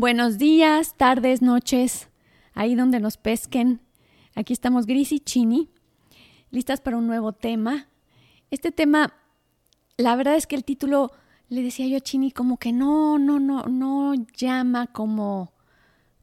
Buenos 0.00 0.38
días, 0.38 0.94
tardes, 0.96 1.42
noches, 1.42 2.08
ahí 2.54 2.76
donde 2.76 3.00
nos 3.00 3.16
pesquen. 3.16 3.80
Aquí 4.36 4.52
estamos 4.52 4.86
Gris 4.86 5.10
y 5.10 5.18
Chini, 5.18 5.70
listas 6.52 6.80
para 6.80 6.96
un 6.96 7.08
nuevo 7.08 7.32
tema. 7.32 7.88
Este 8.52 8.70
tema, 8.70 9.12
la 9.96 10.14
verdad 10.14 10.36
es 10.36 10.46
que 10.46 10.54
el 10.54 10.62
título, 10.62 11.10
le 11.48 11.64
decía 11.64 11.88
yo 11.88 11.96
a 11.96 12.00
Chini, 12.00 12.30
como 12.30 12.58
que 12.58 12.72
no, 12.72 13.18
no, 13.18 13.40
no, 13.40 13.64
no 13.64 14.14
llama 14.36 14.86
como, 14.86 15.52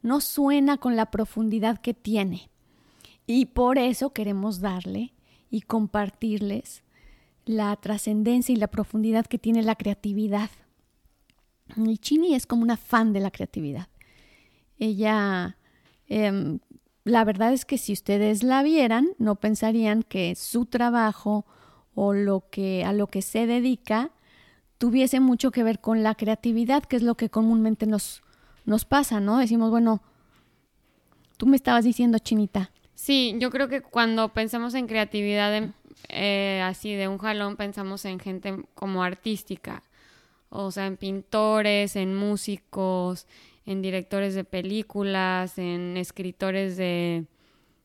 no 0.02 0.22
suena 0.22 0.78
con 0.78 0.96
la 0.96 1.12
profundidad 1.12 1.82
que 1.82 1.94
tiene. 1.94 2.50
Y 3.28 3.48
por 3.48 3.78
eso 3.78 4.14
queremos 4.14 4.62
darle 4.62 5.14
y 5.50 5.64
compartirles 5.64 6.82
la 7.44 7.76
trascendencia 7.76 8.54
y 8.54 8.56
la 8.56 8.68
profundidad 8.68 9.26
que 9.26 9.38
tiene 9.38 9.64
la 9.64 9.76
creatividad. 9.76 10.50
Y 11.76 11.98
Chini 11.98 12.36
es 12.36 12.46
como 12.46 12.64
una 12.64 12.78
fan 12.78 13.14
de 13.14 13.20
la 13.20 13.32
creatividad. 13.32 13.88
Ella, 14.78 15.58
em, 16.08 16.60
la 17.04 17.24
verdad 17.24 17.54
es 17.54 17.66
que 17.66 17.78
si 17.78 17.94
ustedes 17.94 18.44
la 18.44 18.64
vieran, 18.64 19.10
no 19.18 19.36
pensarían 19.36 20.04
que 20.04 20.36
su 20.36 20.66
trabajo 20.66 21.46
o 21.94 22.14
lo 22.14 22.50
que 22.50 22.84
a 22.84 22.94
lo 22.94 23.08
que 23.08 23.22
se 23.22 23.48
dedica 23.48 24.12
tuviese 24.78 25.20
mucho 25.20 25.52
que 25.52 25.64
ver 25.64 25.80
con 25.80 26.04
la 26.04 26.16
creatividad, 26.16 26.84
que 26.84 26.98
es 26.98 27.04
lo 27.04 27.16
que 27.16 27.30
comúnmente 27.30 27.88
nos, 27.88 28.22
nos 28.66 28.86
pasa, 28.86 29.20
¿no? 29.20 29.38
Decimos, 29.38 29.72
bueno, 29.72 30.02
tú 31.38 31.46
me 31.48 31.56
estabas 31.56 31.86
diciendo, 31.86 32.20
Chinita. 32.20 32.72
Sí, 32.94 33.36
yo 33.40 33.50
creo 33.50 33.68
que 33.68 33.82
cuando 33.82 34.30
pensamos 34.30 34.74
en 34.74 34.88
creatividad 34.88 35.70
eh, 36.10 36.62
así 36.64 36.94
de 36.94 37.08
un 37.08 37.18
jalón, 37.18 37.56
pensamos 37.56 38.06
en 38.06 38.20
gente 38.20 38.64
como 38.74 39.04
artística 39.04 39.84
o 40.50 40.72
sea, 40.72 40.88
en 40.88 40.98
pintores, 40.98 41.96
en 41.96 42.16
músicos, 42.16 43.28
en 43.66 43.82
directores 43.82 44.36
de 44.36 44.44
películas, 44.44 45.58
en 45.58 45.98
escritores 45.98 46.78
de, 46.78 47.26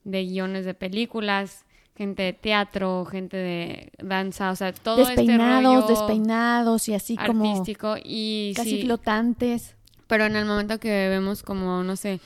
de 0.04 0.24
guiones 0.24 0.64
de 0.64 0.74
películas, 0.74 1.64
gente 1.96 2.22
de 2.22 2.32
teatro, 2.32 3.04
gente 3.04 3.36
de 3.36 3.92
danza, 3.98 4.50
o 4.50 4.56
sea, 4.56 4.72
todo 4.72 4.96
despeinados, 4.96 5.58
este 5.58 5.68
rollo 5.68 5.86
despeinados 5.86 6.88
y 6.88 6.94
así 6.94 7.16
artístico 7.18 7.96
y 8.02 8.54
casi 8.56 8.82
flotantes. 8.82 9.74
Pero 10.06 10.24
en 10.24 10.34
el 10.34 10.44
momento 10.44 10.80
que 10.80 11.08
vemos 11.08 11.42
como 11.42 11.82
no 11.82 11.96
sé 11.96 12.20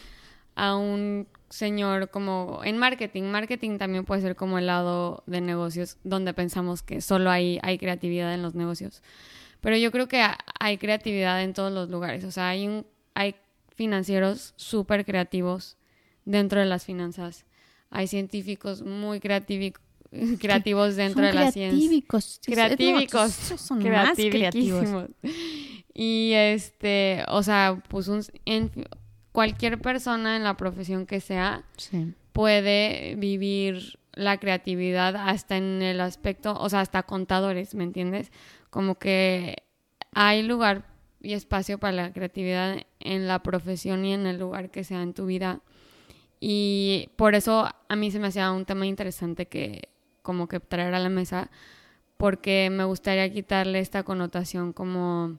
a 0.54 0.76
un 0.76 1.26
señor 1.50 2.10
como 2.10 2.60
en 2.64 2.78
marketing, 2.78 3.24
marketing 3.24 3.78
también 3.78 4.04
puede 4.04 4.22
ser 4.22 4.36
como 4.36 4.58
el 4.58 4.66
lado 4.66 5.22
de 5.26 5.40
negocios 5.40 5.96
donde 6.04 6.34
pensamos 6.34 6.82
que 6.82 7.00
solo 7.00 7.30
hay 7.30 7.58
hay 7.62 7.78
creatividad 7.78 8.32
en 8.32 8.42
los 8.42 8.54
negocios. 8.54 9.02
Pero 9.64 9.78
yo 9.78 9.90
creo 9.90 10.08
que 10.08 10.22
hay 10.60 10.76
creatividad 10.76 11.42
en 11.42 11.54
todos 11.54 11.72
los 11.72 11.88
lugares. 11.88 12.22
O 12.24 12.30
sea, 12.30 12.50
hay, 12.50 12.68
un, 12.68 12.86
hay 13.14 13.34
financieros 13.74 14.52
súper 14.56 15.06
creativos 15.06 15.78
dentro 16.26 16.60
de 16.60 16.66
las 16.66 16.84
finanzas. 16.84 17.46
Hay 17.88 18.06
científicos 18.06 18.82
muy 18.82 19.20
creativos 19.20 20.96
dentro 20.96 21.24
de 21.24 21.32
la 21.32 21.50
ciencia. 21.50 21.78
Creativos. 22.44 23.32
son 23.32 23.82
más 23.88 24.14
creativos. 24.16 25.08
Y 25.94 26.32
este, 26.34 27.24
o 27.28 27.42
sea, 27.42 27.82
pues 27.88 28.08
un, 28.08 28.22
en, 28.44 28.70
cualquier 29.32 29.80
persona 29.80 30.36
en 30.36 30.44
la 30.44 30.58
profesión 30.58 31.06
que 31.06 31.20
sea 31.20 31.64
puede 32.34 33.14
vivir 33.16 33.98
la 34.12 34.36
creatividad 34.36 35.16
hasta 35.16 35.56
en 35.56 35.80
el 35.80 36.02
aspecto, 36.02 36.54
o 36.54 36.68
sea, 36.68 36.80
hasta 36.80 37.04
contadores, 37.04 37.74
¿me 37.74 37.84
entiendes? 37.84 38.30
Como 38.74 38.96
que 38.96 39.62
hay 40.14 40.42
lugar 40.42 40.84
y 41.22 41.34
espacio 41.34 41.78
para 41.78 41.92
la 41.92 42.12
creatividad 42.12 42.78
en 42.98 43.28
la 43.28 43.40
profesión 43.40 44.04
y 44.04 44.12
en 44.12 44.26
el 44.26 44.40
lugar 44.40 44.72
que 44.72 44.82
sea 44.82 45.00
en 45.00 45.14
tu 45.14 45.26
vida. 45.26 45.60
Y 46.40 47.10
por 47.14 47.36
eso 47.36 47.68
a 47.88 47.94
mí 47.94 48.10
se 48.10 48.18
me 48.18 48.26
hacía 48.26 48.50
un 48.50 48.64
tema 48.64 48.84
interesante 48.84 49.46
que 49.46 49.90
como 50.22 50.48
que 50.48 50.58
traer 50.58 50.92
a 50.92 50.98
la 50.98 51.08
mesa, 51.08 51.52
porque 52.16 52.68
me 52.68 52.82
gustaría 52.82 53.32
quitarle 53.32 53.78
esta 53.78 54.02
connotación 54.02 54.72
como, 54.72 55.38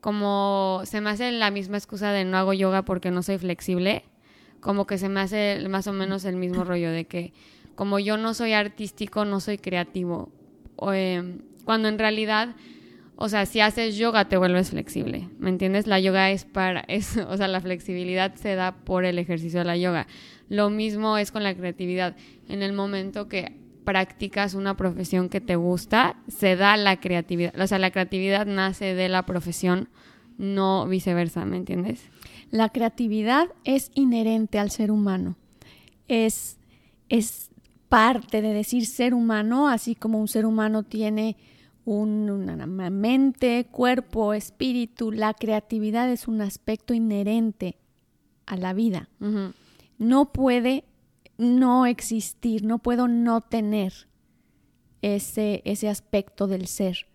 como 0.00 0.80
se 0.86 1.02
me 1.02 1.10
hace 1.10 1.32
la 1.32 1.50
misma 1.50 1.76
excusa 1.76 2.12
de 2.12 2.24
no 2.24 2.38
hago 2.38 2.54
yoga 2.54 2.82
porque 2.86 3.10
no 3.10 3.22
soy 3.22 3.36
flexible, 3.36 4.04
como 4.60 4.86
que 4.86 4.96
se 4.96 5.10
me 5.10 5.20
hace 5.20 5.62
más 5.68 5.86
o 5.86 5.92
menos 5.92 6.24
el 6.24 6.36
mismo 6.36 6.64
rollo 6.64 6.90
de 6.90 7.04
que 7.04 7.34
como 7.74 7.98
yo 7.98 8.16
no 8.16 8.32
soy 8.32 8.54
artístico, 8.54 9.26
no 9.26 9.40
soy 9.40 9.58
creativo. 9.58 10.32
O, 10.76 10.94
em, 10.94 11.40
cuando 11.64 11.88
en 11.88 11.98
realidad, 11.98 12.54
o 13.16 13.28
sea, 13.28 13.46
si 13.46 13.60
haces 13.60 13.96
yoga 13.96 14.28
te 14.28 14.36
vuelves 14.36 14.70
flexible, 14.70 15.28
¿me 15.38 15.50
entiendes? 15.50 15.86
La 15.86 16.00
yoga 16.00 16.30
es 16.30 16.44
para, 16.44 16.80
es, 16.88 17.16
o 17.16 17.36
sea, 17.36 17.48
la 17.48 17.60
flexibilidad 17.60 18.34
se 18.34 18.54
da 18.54 18.76
por 18.84 19.04
el 19.04 19.18
ejercicio 19.18 19.60
de 19.60 19.64
la 19.64 19.76
yoga. 19.76 20.06
Lo 20.48 20.70
mismo 20.70 21.18
es 21.18 21.32
con 21.32 21.42
la 21.42 21.54
creatividad. 21.54 22.16
En 22.48 22.62
el 22.62 22.72
momento 22.72 23.28
que 23.28 23.56
practicas 23.84 24.54
una 24.54 24.76
profesión 24.76 25.28
que 25.28 25.40
te 25.40 25.56
gusta, 25.56 26.16
se 26.28 26.56
da 26.56 26.76
la 26.76 27.00
creatividad. 27.00 27.58
O 27.60 27.66
sea, 27.66 27.78
la 27.78 27.90
creatividad 27.90 28.46
nace 28.46 28.94
de 28.94 29.08
la 29.08 29.24
profesión, 29.26 29.88
no 30.38 30.86
viceversa, 30.86 31.44
¿me 31.44 31.56
entiendes? 31.56 32.02
La 32.50 32.70
creatividad 32.70 33.48
es 33.64 33.90
inherente 33.94 34.58
al 34.58 34.70
ser 34.70 34.90
humano. 34.90 35.36
Es, 36.08 36.58
es 37.08 37.50
parte 37.88 38.42
de 38.42 38.52
decir 38.52 38.86
ser 38.86 39.14
humano, 39.14 39.68
así 39.68 39.94
como 39.94 40.20
un 40.20 40.28
ser 40.28 40.46
humano 40.46 40.82
tiene 40.82 41.36
una 41.84 42.90
mente, 42.90 43.66
cuerpo, 43.70 44.32
espíritu, 44.32 45.12
la 45.12 45.34
creatividad 45.34 46.10
es 46.10 46.28
un 46.28 46.40
aspecto 46.40 46.94
inherente 46.94 47.76
a 48.46 48.56
la 48.56 48.72
vida. 48.72 49.08
No 49.98 50.32
puede 50.32 50.84
no 51.36 51.86
existir, 51.86 52.64
no 52.64 52.78
puedo 52.78 53.08
no 53.08 53.40
tener 53.40 54.08
ese, 55.02 55.62
ese 55.64 55.88
aspecto 55.88 56.46
del 56.46 56.66
ser. 56.66 57.06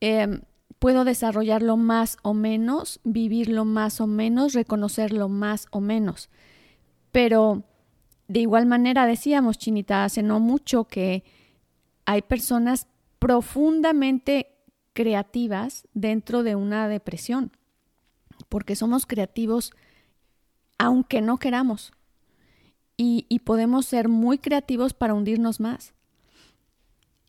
Em, 0.00 0.42
puedo 0.78 1.04
desarrollarlo 1.04 1.76
más 1.76 2.16
o 2.22 2.34
menos, 2.34 3.00
vivirlo 3.04 3.64
más 3.64 4.00
o 4.00 4.06
menos, 4.06 4.54
reconocerlo 4.54 5.28
más 5.28 5.66
o 5.70 5.80
menos. 5.80 6.30
Pero 7.12 7.64
de 8.28 8.40
igual 8.40 8.66
manera 8.66 9.06
decíamos, 9.06 9.58
Chinita, 9.58 10.04
hace 10.04 10.22
no 10.22 10.40
mucho 10.40 10.84
que 10.84 11.24
hay 12.04 12.22
personas 12.22 12.86
profundamente 13.20 14.56
creativas 14.92 15.86
dentro 15.94 16.42
de 16.42 16.56
una 16.56 16.88
depresión, 16.88 17.52
porque 18.48 18.74
somos 18.74 19.06
creativos 19.06 19.72
aunque 20.78 21.20
no 21.20 21.38
queramos. 21.38 21.92
Y, 22.96 23.38
podemos 23.44 23.86
ser 23.86 24.08
muy 24.08 24.36
creativos 24.36 24.92
para 24.92 25.14
hundirnos 25.14 25.58
más. 25.58 25.94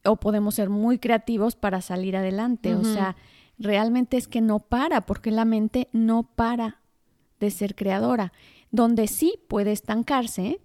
O 0.04 0.18
podemos 0.18 0.56
ser 0.56 0.70
muy 0.70 1.00
creativos 1.00 1.56
para 1.56 1.82
salir 1.82 2.18
adelante. 2.18 2.76
O 2.76 2.84
sea, 2.84 3.16
realmente 3.58 4.18
es 4.18 4.28
que 4.28 4.42
no 4.42 4.60
para, 4.60 5.06
porque 5.06 5.32
la 5.32 5.46
mente 5.46 5.88
no 5.94 6.24
para 6.24 6.82
de 7.40 7.52
ser 7.52 7.76
creadora. 7.76 8.34
Donde 8.70 9.08
sí 9.08 9.40
puede 9.48 9.72
estancarse, 9.72 10.60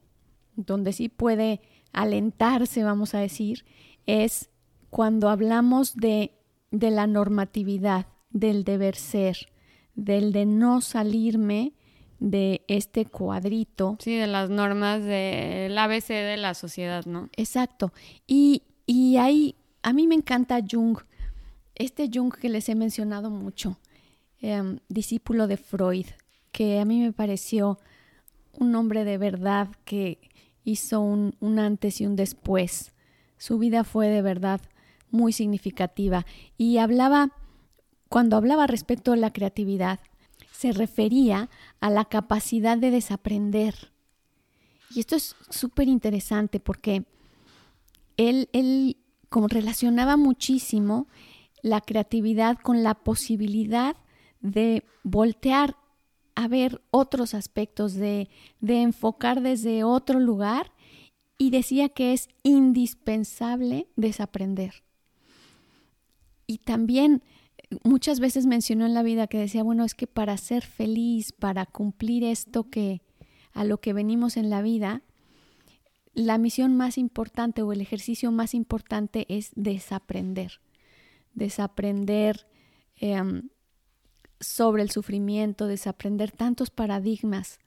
donde 0.57 0.93
sí 0.93 1.09
puede 1.09 1.61
alentarse, 1.93 2.83
vamos 2.83 3.15
a 3.15 3.21
decir, 3.21 3.65
es 4.07 4.51
cuando 4.97 5.29
hablamos 5.29 5.95
de, 5.95 6.33
de 6.71 6.91
la 6.91 7.07
normatividad, 7.07 8.07
del 8.31 8.65
deber 8.65 8.97
ser, 8.97 9.37
del 9.95 10.33
de 10.33 10.47
no 10.47 10.81
salirme 10.81 11.75
de 12.19 12.65
este 12.67 13.05
cuadrito. 13.05 13.99
Sí, 14.01 14.17
de 14.17 14.27
las 14.27 14.49
normas 14.49 15.05
del 15.05 15.77
ABC 15.77 16.09
de 16.09 16.39
la 16.39 16.55
sociedad, 16.55 17.05
¿no? 17.05 17.29
Exacto. 17.37 17.93
Y, 18.27 18.63
y 18.87 19.19
ahí, 19.19 19.57
a 19.83 19.93
mí 19.93 20.07
me 20.07 20.15
encanta 20.15 20.61
Jung, 20.67 20.97
este 21.75 22.09
Jung 22.11 22.35
que 22.35 22.49
les 22.49 22.67
he 22.71 22.75
mencionado 22.75 23.29
mucho, 23.29 23.79
em, 24.41 24.79
discípulo 24.89 25.47
de 25.47 25.59
Freud, 25.59 26.07
que 26.53 26.81
a 26.81 26.87
mí 26.87 27.03
me 27.03 27.13
pareció 27.13 27.79
un 28.55 28.75
hombre 28.75 29.05
de 29.05 29.19
verdad 29.19 29.69
que 29.85 30.31
hizo 30.65 31.03
un, 31.03 31.37
un 31.41 31.59
antes 31.59 32.01
y 32.01 32.07
un 32.07 32.17
después. 32.17 32.95
Su 33.37 33.59
vida 33.59 33.85
fue 33.85 34.09
de 34.09 34.23
verdad 34.23 34.63
muy 35.11 35.33
significativa 35.33 36.27
y 36.57 36.79
hablaba, 36.79 37.33
cuando 38.09 38.37
hablaba 38.37 38.67
respecto 38.67 39.13
a 39.13 39.17
la 39.17 39.33
creatividad, 39.33 40.01
se 40.53 40.73
refería 40.73 41.51
a 41.81 41.91
la 41.91 42.07
capacidad 42.07 42.79
de 42.79 42.91
desaprender. 42.91 43.93
Y 44.95 45.01
esto 45.01 45.17
es 45.17 45.37
súper 45.51 45.89
interesante 45.89 46.61
porque 46.61 47.05
él, 48.17 48.49
él 48.53 48.97
como 49.29 49.49
relacionaba 49.49 50.17
muchísimo 50.17 51.09
la 51.63 51.81
creatividad 51.81 52.59
con 52.59 52.83
la 52.83 52.95
posibilidad 52.95 53.97
de 54.41 54.85
voltear 55.03 55.77
a 56.35 56.49
ver 56.49 56.83
otros 56.91 57.35
aspectos, 57.35 57.95
de, 57.95 58.29
de 58.61 58.83
enfocar 58.83 59.43
desde 59.43 59.85
otro 59.85 60.21
lugar 60.21 60.73
y 61.39 61.51
decía 61.51 61.89
que 61.89 62.13
es 62.13 62.29
indispensable 62.43 63.89
desaprender. 63.97 64.86
Y 66.47 66.59
también 66.59 67.23
muchas 67.85 68.21
veces 68.21 68.47
mencionó 68.47 68.87
en 68.87 68.95
la 68.95 69.03
vida 69.03 69.27
que 69.27 69.39
decía, 69.39 69.63
bueno, 69.63 69.85
es 69.85 69.95
que 69.95 70.07
para 70.07 70.37
ser 70.37 70.65
feliz, 70.65 71.33
para 71.33 71.67
cumplir 71.67 72.25
esto 72.25 72.71
que 72.71 73.03
a 73.53 73.65
lo 73.65 73.81
que 73.81 73.93
venimos 73.93 74.37
en 74.37 74.51
la 74.51 74.63
vida, 74.63 75.03
la 76.13 76.39
misión 76.39 76.77
más 76.77 76.99
importante 76.99 77.63
o 77.63 77.73
el 77.73 77.81
ejercicio 77.81 78.31
más 78.31 78.55
importante 78.55 79.27
es 79.29 79.51
desaprender. 79.55 80.61
Desaprender 81.35 82.47
em, 82.97 83.51
sobre 84.41 84.83
el 84.83 84.91
sufrimiento, 84.91 85.67
desaprender 85.67 86.31
tantos 86.31 86.71
paradigmas 86.71 87.59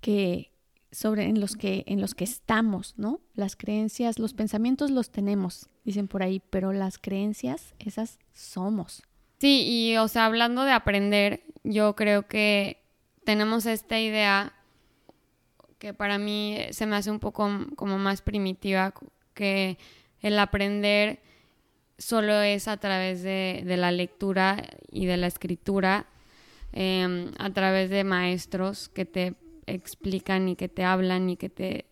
que 0.00 0.52
sobre 0.96 1.24
en 1.24 1.40
los 1.40 1.56
que 1.56 1.84
en 1.86 2.00
los 2.00 2.14
que 2.14 2.24
estamos, 2.24 2.94
¿no? 2.96 3.20
Las 3.34 3.54
creencias, 3.54 4.18
los 4.18 4.32
pensamientos 4.32 4.90
los 4.90 5.10
tenemos, 5.10 5.68
dicen 5.84 6.08
por 6.08 6.22
ahí, 6.22 6.40
pero 6.48 6.72
las 6.72 6.96
creencias 6.96 7.74
esas 7.78 8.18
somos. 8.32 9.02
Sí, 9.38 9.66
y 9.68 9.98
o 9.98 10.08
sea, 10.08 10.24
hablando 10.24 10.64
de 10.64 10.72
aprender, 10.72 11.42
yo 11.64 11.94
creo 11.96 12.26
que 12.26 12.82
tenemos 13.24 13.66
esta 13.66 14.00
idea 14.00 14.54
que 15.78 15.92
para 15.92 16.16
mí 16.16 16.56
se 16.70 16.86
me 16.86 16.96
hace 16.96 17.10
un 17.10 17.20
poco 17.20 17.46
como 17.76 17.98
más 17.98 18.22
primitiva, 18.22 18.94
que 19.34 19.76
el 20.22 20.38
aprender 20.38 21.20
solo 21.98 22.40
es 22.40 22.68
a 22.68 22.78
través 22.78 23.22
de, 23.22 23.62
la 23.66 23.92
lectura 23.92 24.64
y 24.90 25.04
de 25.04 25.18
la 25.18 25.26
escritura, 25.26 26.06
em, 26.72 27.32
a 27.38 27.50
través 27.50 27.90
de 27.90 28.02
maestros 28.02 28.88
que 28.88 29.04
te 29.04 29.34
explican 29.66 30.48
y 30.48 30.56
que 30.56 30.68
te 30.68 30.84
hablan 30.84 31.30
y 31.30 31.36
que 31.36 31.48
te, 31.48 31.86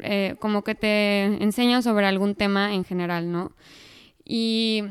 eh, 0.00 0.36
como 0.38 0.64
que 0.64 0.74
te 0.74 1.24
enseñan 1.24 1.82
sobre 1.82 2.06
algún 2.06 2.34
tema 2.34 2.74
en 2.74 2.84
general, 2.84 3.30
¿no? 3.30 3.52
Y, 4.24 4.82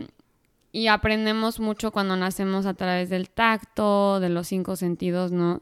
y 0.71 0.87
aprendemos 0.87 1.59
mucho 1.59 1.91
cuando 1.91 2.15
nacemos 2.15 2.65
a 2.65 2.73
través 2.73 3.09
del 3.09 3.29
tacto, 3.29 4.19
de 4.19 4.29
los 4.29 4.47
cinco 4.47 4.75
sentidos, 4.75 5.31
¿no? 5.31 5.61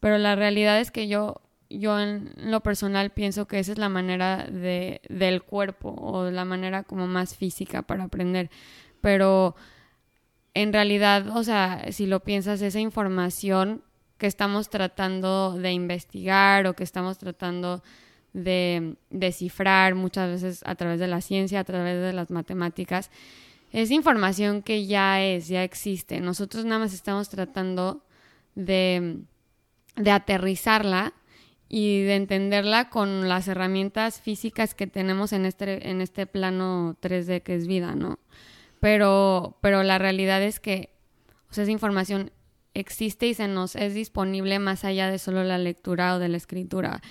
Pero 0.00 0.18
la 0.18 0.36
realidad 0.36 0.80
es 0.80 0.90
que 0.90 1.08
yo 1.08 1.40
yo 1.70 2.00
en 2.00 2.32
lo 2.36 2.60
personal 2.62 3.10
pienso 3.10 3.46
que 3.46 3.60
esa 3.60 3.72
es 3.72 3.78
la 3.78 3.88
manera 3.88 4.48
de, 4.50 5.00
del 5.08 5.42
cuerpo 5.42 5.94
o 5.96 6.30
la 6.30 6.44
manera 6.44 6.82
como 6.82 7.06
más 7.06 7.36
física 7.36 7.82
para 7.82 8.04
aprender. 8.04 8.50
Pero 9.00 9.54
en 10.52 10.72
realidad, 10.72 11.28
o 11.36 11.44
sea, 11.44 11.92
si 11.92 12.06
lo 12.06 12.20
piensas, 12.20 12.60
esa 12.60 12.80
información 12.80 13.84
que 14.20 14.28
estamos 14.28 14.68
tratando 14.68 15.56
de 15.58 15.72
investigar 15.72 16.66
o 16.66 16.74
que 16.74 16.84
estamos 16.84 17.16
tratando 17.16 17.82
de 18.34 18.96
descifrar 19.08 19.94
muchas 19.96 20.30
veces 20.30 20.62
a 20.66 20.74
través 20.76 21.00
de 21.00 21.08
la 21.08 21.22
ciencia, 21.22 21.60
a 21.60 21.64
través 21.64 22.00
de 22.00 22.12
las 22.12 22.30
matemáticas, 22.30 23.10
es 23.72 23.90
información 23.90 24.62
que 24.62 24.86
ya 24.86 25.22
es, 25.22 25.48
ya 25.48 25.64
existe. 25.64 26.20
Nosotros 26.20 26.66
nada 26.66 26.80
más 26.80 26.92
estamos 26.92 27.30
tratando 27.30 28.04
de, 28.54 29.20
de 29.96 30.10
aterrizarla 30.10 31.14
y 31.68 32.02
de 32.02 32.16
entenderla 32.16 32.90
con 32.90 33.26
las 33.26 33.48
herramientas 33.48 34.20
físicas 34.20 34.74
que 34.74 34.86
tenemos 34.86 35.32
en 35.32 35.46
este, 35.46 35.88
en 35.88 36.02
este 36.02 36.26
plano 36.26 36.98
3D 37.00 37.42
que 37.42 37.54
es 37.54 37.66
vida, 37.66 37.94
¿no? 37.94 38.18
Pero, 38.80 39.56
pero 39.62 39.82
la 39.82 39.98
realidad 39.98 40.42
es 40.42 40.60
que 40.60 40.90
o 41.50 41.54
sea, 41.54 41.62
esa 41.62 41.72
información 41.72 42.30
existe 42.74 43.26
y 43.26 43.34
se 43.34 43.48
nos 43.48 43.76
es 43.76 43.94
disponible 43.94 44.58
más 44.58 44.84
allá 44.84 45.10
de 45.10 45.18
solo 45.18 45.44
la 45.44 45.58
lectura 45.58 46.14
o 46.14 46.18
de 46.18 46.28
la 46.28 46.36
escritura. 46.36 47.02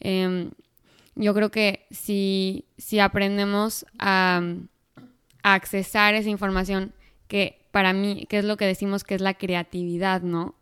Em, 0.00 0.50
yo 1.14 1.34
creo 1.34 1.50
que 1.50 1.86
si, 1.90 2.64
si 2.76 2.98
aprendemos 2.98 3.86
a, 3.98 4.42
a, 5.42 5.54
accesar 5.54 6.14
esa 6.14 6.30
información, 6.30 6.92
que 7.28 7.66
para 7.70 7.92
mí, 7.92 8.26
que 8.28 8.38
es 8.38 8.44
lo 8.44 8.56
que 8.56 8.66
decimos 8.66 9.04
que 9.04 9.14
es 9.14 9.20
la 9.20 9.34
creatividad, 9.34 10.22
¿no? 10.22 10.54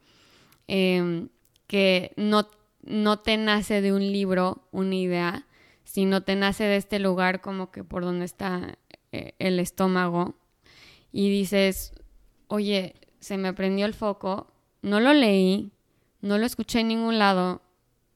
Em, 0.68 1.28
que 1.66 2.12
no 2.16 2.48
no 2.82 3.20
te 3.20 3.36
nace 3.36 3.80
de 3.80 3.92
un 3.92 4.00
libro 4.00 4.66
una 4.72 4.96
idea, 4.96 5.46
sino 5.84 6.22
te 6.22 6.36
nace 6.36 6.64
de 6.64 6.76
este 6.76 6.98
lugar 6.98 7.40
como 7.40 7.70
que 7.70 7.84
por 7.84 8.02
donde 8.02 8.24
está 8.24 8.78
eh, 9.12 9.34
el 9.38 9.60
estómago 9.60 10.34
y 11.12 11.30
dices, 11.30 11.92
oye, 12.48 12.94
se 13.22 13.38
me 13.38 13.52
prendió 13.52 13.86
el 13.86 13.94
foco, 13.94 14.48
no 14.82 14.98
lo 14.98 15.14
leí, 15.14 15.70
no 16.22 16.38
lo 16.38 16.44
escuché 16.44 16.80
en 16.80 16.88
ningún 16.88 17.20
lado, 17.20 17.62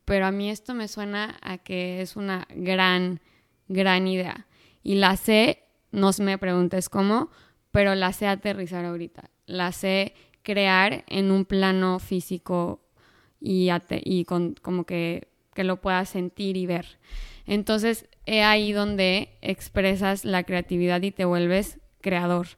pero 0.04 0.26
a 0.26 0.32
mí 0.32 0.50
esto 0.50 0.74
me 0.74 0.88
suena 0.88 1.38
a 1.42 1.58
que 1.58 2.00
es 2.00 2.16
una 2.16 2.46
gran, 2.50 3.20
gran 3.68 4.08
idea. 4.08 4.48
Y 4.82 4.96
la 4.96 5.16
sé, 5.16 5.62
no 5.92 6.10
me 6.18 6.38
preguntes 6.38 6.88
cómo, 6.88 7.30
pero 7.70 7.94
la 7.94 8.12
sé 8.12 8.26
aterrizar 8.26 8.84
ahorita, 8.84 9.30
la 9.46 9.70
sé 9.70 10.12
crear 10.42 11.04
en 11.06 11.30
un 11.30 11.44
plano 11.44 12.00
físico 12.00 12.80
y, 13.40 13.68
y 14.02 14.24
con, 14.24 14.54
como 14.60 14.86
que, 14.86 15.28
que 15.54 15.62
lo 15.62 15.80
puedas 15.80 16.08
sentir 16.08 16.56
y 16.56 16.66
ver. 16.66 16.98
Entonces, 17.46 18.08
es 18.24 18.42
ahí 18.42 18.72
donde 18.72 19.38
expresas 19.40 20.24
la 20.24 20.42
creatividad 20.42 21.00
y 21.02 21.12
te 21.12 21.24
vuelves 21.24 21.78
creador. 22.00 22.48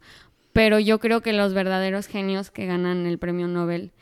Pero 0.59 0.81
yo 0.81 0.99
creo 0.99 1.21
que 1.21 1.33
los 1.33 1.55
verdaderos 1.55 2.09
genios 2.09 2.51
que 2.51 2.67
ganan 2.67 3.07
el 3.07 3.21
premio 3.21 3.47
Nobel, 3.47 3.93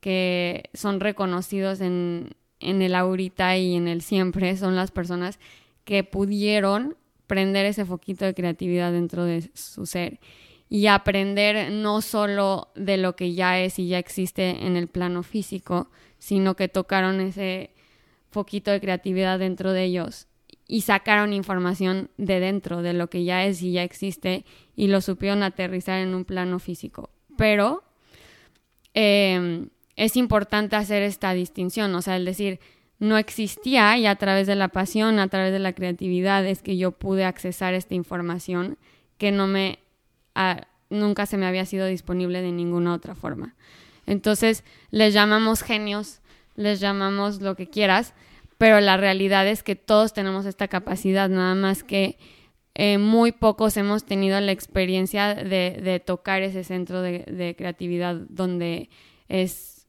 que 0.00 0.64
son 0.74 0.98
reconocidos 0.98 1.80
en, 1.80 2.34
el 2.58 2.96
ahorita 2.96 3.56
y 3.56 3.76
en 3.76 3.86
el 3.86 4.02
siempre, 4.02 4.56
son 4.56 4.74
las 4.74 4.90
personas 4.90 5.38
que 5.84 6.02
pudieron 6.02 6.96
prender 7.28 7.64
ese 7.64 7.84
foquito 7.84 8.24
de 8.24 8.34
creatividad 8.34 8.90
dentro 8.90 9.24
de 9.24 9.52
su 9.54 9.86
ser 9.86 10.18
y 10.68 10.88
aprender 10.88 11.70
no 11.70 12.00
solo 12.00 12.72
de 12.74 12.96
lo 12.96 13.14
que 13.14 13.34
ya 13.34 13.60
es 13.60 13.78
y 13.78 13.86
ya 13.86 14.00
existe 14.00 14.66
en 14.66 14.74
el 14.74 14.88
plano 14.88 15.22
físico, 15.22 15.92
sino 16.18 16.56
que 16.56 16.66
tocaron 16.66 17.20
ese 17.20 17.70
foquito 18.32 18.72
de 18.72 18.80
creatividad 18.80 19.38
dentro 19.38 19.72
de 19.72 19.84
ellos 19.84 20.26
y 20.70 20.82
sacaron 20.82 21.32
información 21.32 22.10
de 22.16 22.38
dentro 22.38 22.80
de 22.80 22.92
lo 22.92 23.10
que 23.10 23.24
ya 23.24 23.44
es 23.44 23.60
y 23.60 23.72
ya 23.72 23.82
existe 23.82 24.44
y 24.76 24.86
lo 24.86 25.00
supieron 25.00 25.42
aterrizar 25.42 25.98
en 25.98 26.14
un 26.14 26.24
plano 26.24 26.60
físico. 26.60 27.10
Pero 27.36 27.82
em, 28.94 29.70
es 29.96 30.16
importante 30.16 30.76
hacer 30.76 31.02
esta 31.02 31.34
distinción, 31.34 31.92
o 31.96 32.02
sea, 32.02 32.14
el 32.14 32.24
decir, 32.24 32.60
no 33.00 33.18
existía 33.18 33.98
y 33.98 34.06
a 34.06 34.14
través 34.14 34.46
de 34.46 34.54
la 34.54 34.68
pasión, 34.68 35.18
a 35.18 35.26
través 35.26 35.52
de 35.52 35.58
la 35.58 35.72
creatividad 35.72 36.46
es 36.46 36.62
que 36.62 36.76
yo 36.76 36.92
pude 36.92 37.24
accesar 37.24 37.74
esta 37.74 37.96
información 37.96 38.78
que 39.18 39.32
no 39.32 39.48
me 39.48 39.80
nunca 40.88 41.26
se 41.26 41.36
me 41.36 41.46
había 41.46 41.66
sido 41.66 41.86
disponible 41.86 42.42
de 42.42 42.52
ninguna 42.52 42.94
otra 42.94 43.16
forma. 43.16 43.56
Entonces, 44.06 44.62
les 44.92 45.14
llamamos 45.14 45.62
genios, 45.62 46.20
les 46.54 46.78
llamamos 46.78 47.40
lo 47.40 47.56
que 47.56 47.68
quieras, 47.68 48.14
pero 48.60 48.78
la 48.80 48.98
realidad 48.98 49.48
es 49.48 49.62
que 49.62 49.74
todos 49.74 50.12
tenemos 50.12 50.44
esta 50.44 50.68
capacidad, 50.68 51.30
nada 51.30 51.54
más 51.54 51.82
que 51.82 52.18
eh, 52.74 52.98
muy 52.98 53.32
pocos 53.32 53.74
hemos 53.78 54.04
tenido 54.04 54.38
la 54.38 54.52
experiencia 54.52 55.34
de, 55.34 56.02
tocar 56.04 56.42
ese 56.42 56.62
centro 56.62 57.00
de, 57.00 57.54
creatividad 57.56 58.16
donde 58.28 58.90
es 59.30 59.86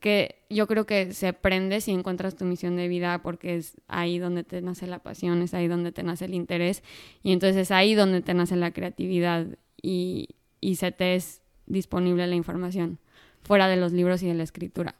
que 0.00 0.36
yo 0.48 0.66
creo 0.66 0.86
que 0.86 1.12
se 1.12 1.34
prende 1.34 1.82
si 1.82 1.92
encuentras 1.92 2.34
tu 2.34 2.46
misión 2.46 2.76
de 2.76 2.88
vida 2.88 3.20
porque 3.20 3.56
es 3.56 3.76
ahí 3.88 4.18
donde 4.18 4.42
te 4.42 4.62
nace 4.62 4.86
la 4.86 5.00
pasión, 5.00 5.42
es 5.42 5.52
ahí 5.52 5.68
donde 5.68 5.92
te 5.92 6.02
nace 6.02 6.24
el 6.24 6.32
interés 6.32 6.82
y 7.22 7.30
entonces 7.30 7.58
es 7.58 7.70
ahí 7.72 7.94
donde 7.94 8.22
te 8.22 8.32
nace 8.32 8.56
la 8.56 8.70
creatividad 8.70 9.48
y 9.82 10.28
se 10.76 10.92
te 10.92 11.14
es 11.14 11.42
disponible 11.66 12.26
la 12.26 12.36
información 12.36 13.00
fuera 13.42 13.68
de 13.68 13.76
los 13.76 13.92
libros 13.92 14.22
y 14.22 14.28
de 14.28 14.34
la 14.34 14.44
escritura. 14.44 14.94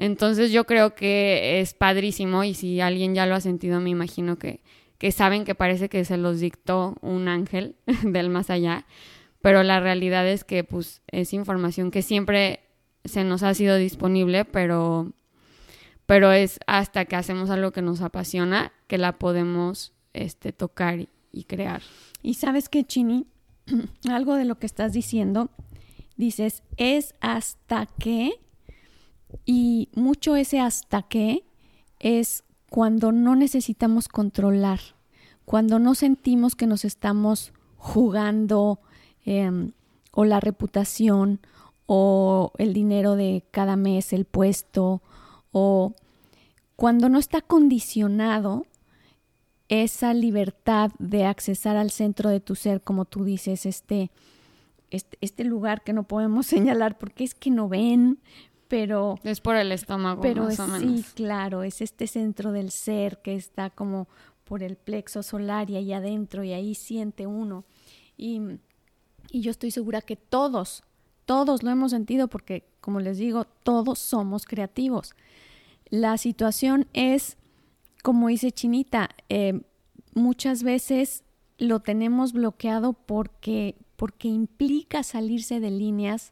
Entonces 0.00 0.50
yo 0.50 0.64
creo 0.64 0.94
que 0.94 1.60
es 1.60 1.74
padrísimo 1.74 2.42
y 2.42 2.54
si 2.54 2.80
alguien 2.80 3.14
ya 3.14 3.26
lo 3.26 3.34
ha 3.34 3.40
sentido 3.42 3.80
me 3.80 3.90
imagino 3.90 4.38
que, 4.38 4.62
que 4.96 5.12
saben 5.12 5.44
que 5.44 5.54
parece 5.54 5.90
que 5.90 6.06
se 6.06 6.16
los 6.16 6.40
dictó 6.40 6.96
un 7.02 7.28
ángel 7.28 7.76
del 8.02 8.30
más 8.30 8.48
allá, 8.48 8.86
pero 9.42 9.62
la 9.62 9.78
realidad 9.78 10.26
es 10.26 10.42
que 10.42 10.64
pues 10.64 11.02
es 11.08 11.34
información 11.34 11.90
que 11.90 12.00
siempre 12.00 12.60
se 13.04 13.24
nos 13.24 13.42
ha 13.42 13.52
sido 13.52 13.76
disponible, 13.76 14.46
pero, 14.46 15.12
pero 16.06 16.32
es 16.32 16.60
hasta 16.66 17.04
que 17.04 17.16
hacemos 17.16 17.50
algo 17.50 17.70
que 17.70 17.82
nos 17.82 18.00
apasiona 18.00 18.72
que 18.86 18.96
la 18.96 19.18
podemos 19.18 19.92
este, 20.14 20.54
tocar 20.54 21.08
y 21.30 21.44
crear. 21.44 21.82
Y 22.22 22.34
sabes 22.34 22.70
que, 22.70 22.84
Chini, 22.84 23.26
algo 24.10 24.36
de 24.36 24.46
lo 24.46 24.58
que 24.58 24.64
estás 24.64 24.94
diciendo 24.94 25.50
dices, 26.16 26.62
es 26.78 27.14
hasta 27.20 27.84
que, 27.84 28.40
y 29.44 29.88
mucho 29.94 30.36
ese 30.36 30.60
hasta 30.60 31.02
que 31.02 31.44
es 31.98 32.44
cuando 32.68 33.12
no 33.12 33.36
necesitamos 33.36 34.08
controlar, 34.08 34.80
cuando 35.44 35.78
no 35.78 35.94
sentimos 35.94 36.54
que 36.54 36.66
nos 36.66 36.84
estamos 36.84 37.52
jugando 37.76 38.80
em, 39.24 39.72
o 40.12 40.24
la 40.24 40.40
reputación 40.40 41.40
o 41.86 42.52
el 42.58 42.72
dinero 42.72 43.16
de 43.16 43.44
cada 43.50 43.76
mes, 43.76 44.12
el 44.12 44.24
puesto, 44.24 45.02
o 45.50 45.92
cuando 46.76 47.08
no 47.08 47.18
está 47.18 47.40
condicionado 47.40 48.64
esa 49.68 50.14
libertad 50.14 50.90
de 50.98 51.24
accesar 51.24 51.76
al 51.76 51.90
centro 51.90 52.30
de 52.30 52.40
tu 52.40 52.54
ser, 52.54 52.80
como 52.80 53.04
tú 53.04 53.24
dices, 53.24 53.66
este, 53.66 54.10
este, 54.90 55.16
este, 55.20 55.44
lugar 55.44 55.82
que 55.82 55.92
no 55.92 56.04
podemos 56.04 56.46
señalar 56.46 56.98
porque 56.98 57.24
es 57.24 57.34
que 57.34 57.50
no 57.50 57.68
ven, 57.68 58.18
pero... 58.70 59.18
Es 59.24 59.40
por 59.40 59.56
el 59.56 59.72
estómago, 59.72 60.22
pero 60.22 60.44
más 60.44 60.60
o 60.60 60.68
menos. 60.68 61.00
Sí, 61.00 61.04
claro, 61.14 61.64
es 61.64 61.82
este 61.82 62.06
centro 62.06 62.52
del 62.52 62.70
ser 62.70 63.20
que 63.20 63.34
está 63.34 63.68
como 63.68 64.08
por 64.44 64.62
el 64.62 64.76
plexo 64.76 65.24
solar 65.24 65.68
y 65.70 65.76
ahí 65.76 65.92
adentro 65.92 66.44
y 66.44 66.52
ahí 66.52 66.76
siente 66.76 67.26
uno. 67.26 67.64
Y, 68.16 68.40
y 69.32 69.40
yo 69.40 69.50
estoy 69.50 69.72
segura 69.72 70.00
que 70.02 70.14
todos, 70.14 70.84
todos 71.24 71.64
lo 71.64 71.70
hemos 71.70 71.90
sentido 71.90 72.28
porque, 72.28 72.64
como 72.80 73.00
les 73.00 73.18
digo, 73.18 73.44
todos 73.44 73.98
somos 73.98 74.46
creativos. 74.46 75.14
La 75.88 76.16
situación 76.16 76.86
es, 76.92 77.38
como 78.04 78.28
dice 78.28 78.52
Chinita, 78.52 79.10
eh, 79.28 79.62
muchas 80.14 80.62
veces 80.62 81.24
lo 81.58 81.80
tenemos 81.80 82.32
bloqueado 82.32 82.92
porque, 82.92 83.74
porque 83.96 84.28
implica 84.28 85.02
salirse 85.02 85.58
de 85.58 85.72
líneas, 85.72 86.30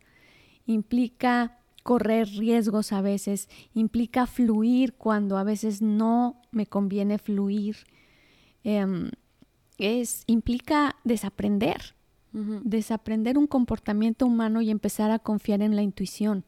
implica 0.67 1.58
correr 1.89 2.29
riesgos 2.29 2.93
a 2.93 3.01
veces, 3.01 3.49
implica 3.73 4.27
fluir 4.27 4.93
cuando 4.93 5.39
a 5.39 5.43
veces 5.43 5.81
no 5.81 6.43
me 6.51 6.67
conviene 6.67 7.17
fluir, 7.17 7.79
em, 8.63 9.11
es, 9.79 10.23
implica 10.27 10.97
desaprender, 11.05 11.95
desaprender 12.31 13.39
un 13.39 13.47
comportamiento 13.47 14.27
humano 14.27 14.61
y 14.61 14.69
empezar 14.69 15.11
a 15.11 15.19
confiar 15.19 15.63
en 15.63 15.77
la 15.77 15.81
intuición. 15.81 16.45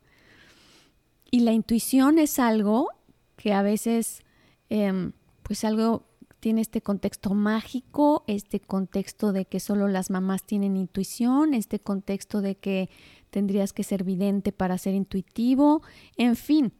Y 1.30 1.40
la 1.40 1.52
intuición 1.52 2.18
es 2.18 2.38
algo 2.38 2.88
que 3.36 3.54
a 3.54 3.62
veces, 3.62 4.22
eh, 4.68 5.10
pues 5.42 5.64
algo 5.64 6.04
tiene 6.38 6.60
este 6.60 6.82
contexto 6.82 7.32
mágico, 7.32 8.24
este 8.26 8.60
contexto 8.60 9.32
de 9.32 9.46
que 9.46 9.58
solo 9.58 9.88
las 9.88 10.10
mamás 10.10 10.42
tienen 10.44 10.76
intuición, 10.76 11.54
este 11.54 11.78
contexto 11.78 12.42
de 12.42 12.56
que 12.56 12.90
tendrías 13.30 13.72
que 13.72 13.84
ser 13.84 14.04
vidente 14.04 14.52
para 14.52 14.78
ser 14.78 14.94
intuitivo, 14.94 15.82
en 16.16 16.36
fin, 16.36 16.72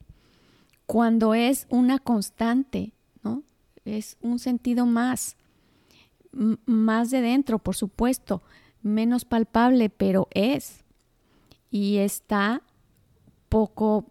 cuando 0.87 1.35
es 1.35 1.67
una 1.71 1.99
constante, 1.99 2.93
¿no? 3.23 3.45
Es 3.85 4.17
un 4.21 4.39
sentido 4.39 4.87
más, 4.87 5.37
más 6.67 7.11
de 7.11 7.21
dentro, 7.21 7.59
por 7.59 7.77
supuesto, 7.77 8.43
menos 8.83 9.25
palpable, 9.25 9.89
pero 9.89 10.29
es. 10.33 10.85
Y 11.71 11.99
está 11.99 12.63
poco, 13.49 14.07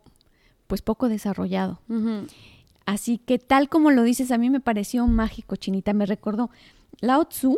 pues 0.68 0.82
poco 0.82 1.10
desarrollado. 1.10 1.82
Así 2.86 3.18
que 3.18 3.40
tal 3.40 3.68
como 3.70 3.92
lo 3.92 4.04
dices, 4.04 4.32
a 4.32 4.38
mí 4.38 4.50
me 4.50 4.62
pareció 4.62 5.06
mágico, 5.08 5.58
Chinita, 5.58 5.94
me 5.94 6.06
recordó 6.06 6.50
Lao 7.02 7.26
Tzu. 7.26 7.58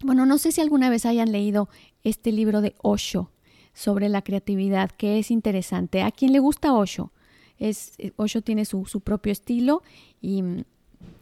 Bueno, 0.00 0.26
no 0.26 0.38
sé 0.38 0.52
si 0.52 0.60
alguna 0.60 0.90
vez 0.90 1.06
hayan 1.06 1.32
leído 1.32 1.68
este 2.04 2.30
libro 2.30 2.60
de 2.60 2.76
Osho 2.82 3.32
sobre 3.78 4.08
la 4.08 4.22
creatividad, 4.22 4.90
que 4.90 5.20
es 5.20 5.30
interesante. 5.30 6.02
A 6.02 6.10
quien 6.10 6.32
le 6.32 6.40
gusta 6.40 6.74
Osho, 6.74 7.12
es, 7.60 7.92
Osho 8.16 8.42
tiene 8.42 8.64
su, 8.64 8.86
su 8.86 9.00
propio 9.02 9.30
estilo 9.30 9.84
y, 10.20 10.42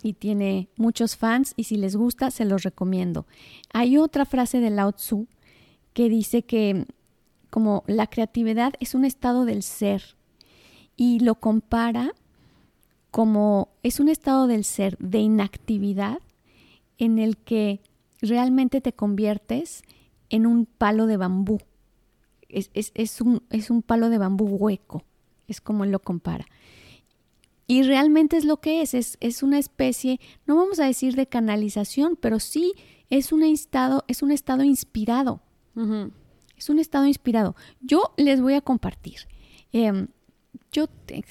y, 0.02 0.14
tiene 0.14 0.70
muchos 0.78 1.16
fans 1.18 1.52
y 1.56 1.64
si 1.64 1.76
les 1.76 1.96
gusta 1.96 2.30
se 2.30 2.46
los 2.46 2.62
recomiendo. 2.62 3.26
Hay 3.74 3.98
otra 3.98 4.24
frase 4.24 4.60
de 4.60 4.70
Lao 4.70 4.92
Tzu 4.92 5.26
que 5.92 6.08
dice 6.08 6.44
que 6.44 6.86
como 7.50 7.84
la 7.86 8.06
creatividad 8.06 8.72
es 8.80 8.94
un 8.94 9.04
estado 9.04 9.44
del 9.44 9.62
ser 9.62 10.16
y 10.96 11.20
lo 11.20 11.34
compara 11.34 12.14
como 13.10 13.68
es 13.82 14.00
un 14.00 14.08
estado 14.08 14.46
del 14.46 14.64
ser 14.64 14.96
de 14.96 15.18
inactividad 15.18 16.20
en 16.96 17.18
el 17.18 17.36
que 17.36 17.82
realmente 18.22 18.80
te 18.80 18.94
conviertes 18.94 19.82
en 20.30 20.46
un 20.46 20.64
palo 20.64 21.06
de 21.06 21.18
bambú. 21.18 21.58
Es, 22.48 23.20
un, 23.20 23.42
es 23.50 23.70
un 23.70 23.82
palo 23.82 24.08
de 24.08 24.18
bambú 24.18 24.46
hueco, 24.46 25.04
es 25.48 25.60
como 25.60 25.84
él 25.84 25.90
lo 25.90 26.00
compara. 26.00 26.46
Y 27.66 27.82
realmente 27.82 28.36
es 28.36 28.44
lo 28.44 28.58
que 28.58 28.82
es, 28.82 28.94
es, 28.94 29.42
una 29.42 29.58
especie, 29.58 30.20
no 30.46 30.54
vamos 30.54 30.78
a 30.78 30.86
decir 30.86 31.16
de 31.16 31.26
canalización, 31.26 32.16
pero 32.20 32.38
sí 32.38 32.74
es 33.10 33.32
un 33.32 33.42
estado, 33.42 34.04
es 34.06 34.22
un 34.22 34.30
estado 34.30 34.62
inspirado. 34.62 35.42
Es 36.56 36.70
un 36.70 36.78
estado 36.78 37.06
inspirado. 37.06 37.54
Yo 37.80 38.14
les 38.16 38.40
voy 38.40 38.54
a 38.54 38.62
compartir. 38.62 39.18
Em, 39.72 40.08
yo 40.72 40.86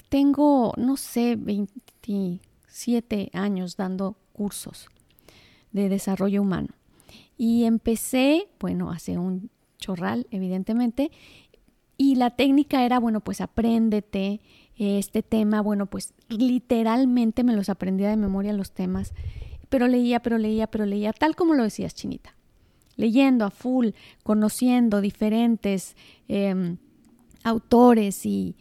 tengo, 0.08 0.72
no 0.76 0.96
sé, 0.96 1.36
27 1.36 3.30
años 3.32 3.76
dando 3.76 4.16
cursos 4.32 4.88
de 5.72 5.88
desarrollo 5.88 6.42
humano. 6.42 6.68
Y 7.36 7.64
empecé, 7.64 8.48
bueno, 8.60 8.90
hace 8.90 9.18
un 9.18 9.50
chorral, 9.86 10.26
evidentemente, 10.30 11.10
y 11.96 12.16
la 12.16 12.30
técnica 12.30 12.84
era, 12.84 12.98
bueno, 12.98 13.20
pues 13.20 13.40
apréndete 13.40 14.40
este 14.76 15.22
tema, 15.22 15.62
bueno, 15.62 15.86
pues 15.86 16.12
literalmente 16.28 17.44
me 17.44 17.54
los 17.54 17.68
aprendía 17.68 18.10
de 18.10 18.16
memoria 18.16 18.52
los 18.52 18.72
temas, 18.72 19.14
pero 19.68 19.88
leía, 19.88 20.20
pero 20.20 20.38
leía, 20.38 20.66
pero 20.66 20.84
leía, 20.84 21.12
tal 21.12 21.34
como 21.34 21.54
lo 21.54 21.62
decías, 21.62 21.94
Chinita, 21.94 22.36
leyendo 22.96 23.44
a 23.44 23.50
full, 23.50 23.90
conociendo 24.22 25.00
diferentes 25.00 25.96
em, 26.28 26.76
autores 27.44 28.26
y, 28.26 28.56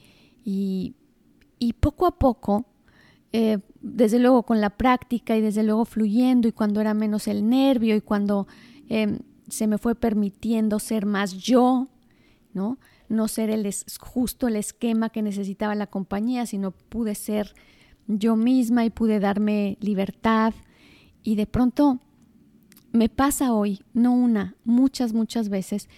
y, 0.46 0.94
poco 1.80 2.06
a 2.06 2.18
poco, 2.18 2.66
eh, 3.34 3.58
desde 3.82 4.20
luego 4.20 4.44
con 4.44 4.62
la 4.62 4.70
práctica 4.70 5.36
y 5.36 5.42
desde 5.42 5.64
luego 5.64 5.84
fluyendo 5.84 6.48
y 6.48 6.52
cuando 6.54 6.80
era 6.80 6.94
menos 6.94 7.28
el 7.28 7.50
nervio 7.50 7.96
y 7.96 8.02
cuando 8.02 8.48
em, 8.88 9.20
se 9.48 9.68
me 9.68 9.78
fue 9.78 9.96
permitiendo 9.96 10.80
ser 10.80 11.06
más 11.06 11.34
yo, 11.34 11.88
¿no? 12.54 12.78
No 13.08 13.28
ser 13.28 13.50
el 13.50 13.70
justo 14.00 14.48
el 14.48 14.56
esquema 14.56 15.10
que 15.10 15.22
necesitaba 15.22 15.76
la 15.76 15.88
compañía, 15.88 16.46
sino 16.46 16.72
pude 16.72 17.16
ser 17.16 17.54
yo 18.08 18.36
misma 18.36 18.86
y 18.86 18.90
pude 18.90 19.20
darme 19.20 19.78
libertad. 19.80 20.54
Y 21.24 21.36
de 21.36 21.48
pronto 21.48 22.00
me 22.92 23.10
pasa 23.10 23.54
hoy, 23.54 23.82
no 23.94 24.14
una, 24.14 24.56
muchas, 24.64 25.14
muchas 25.14 25.50
veces, 25.50 25.90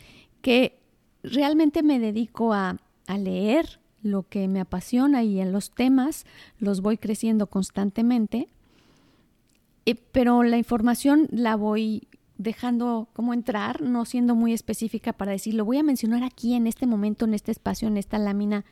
que 0.42 0.80
realmente 1.24 1.84
me 1.84 2.00
dedico 2.00 2.54
a, 2.54 2.78
a 3.08 3.18
leer, 3.18 3.80
lo 4.02 4.28
que 4.28 4.48
me 4.48 4.60
apasiona 4.60 5.24
y 5.24 5.40
en 5.40 5.52
los 5.52 5.72
temas 5.72 6.26
los 6.60 6.82
voy 6.82 6.98
creciendo 6.98 7.48
constantemente, 7.48 8.48
eh, 9.86 9.96
pero 9.96 10.44
la 10.44 10.58
información 10.58 11.28
la 11.32 11.56
voy 11.56 12.07
dejando 12.38 13.10
como 13.14 13.34
entrar, 13.34 13.82
no 13.82 14.06
siendo 14.06 14.36
muy 14.36 14.54
específica 14.54 15.14
para 15.14 15.32
decir, 15.32 15.54
lo 15.54 15.66
voy 15.66 15.78
a 15.78 15.84
mencionar 15.84 16.24
aquí 16.24 16.54
en 16.54 16.68
este 16.68 16.86
momento, 16.86 17.26
en 17.26 17.34
este 17.34 17.52
espacio, 17.52 17.88
en 17.88 17.98
esta 17.98 18.18
lámina, 18.20 18.66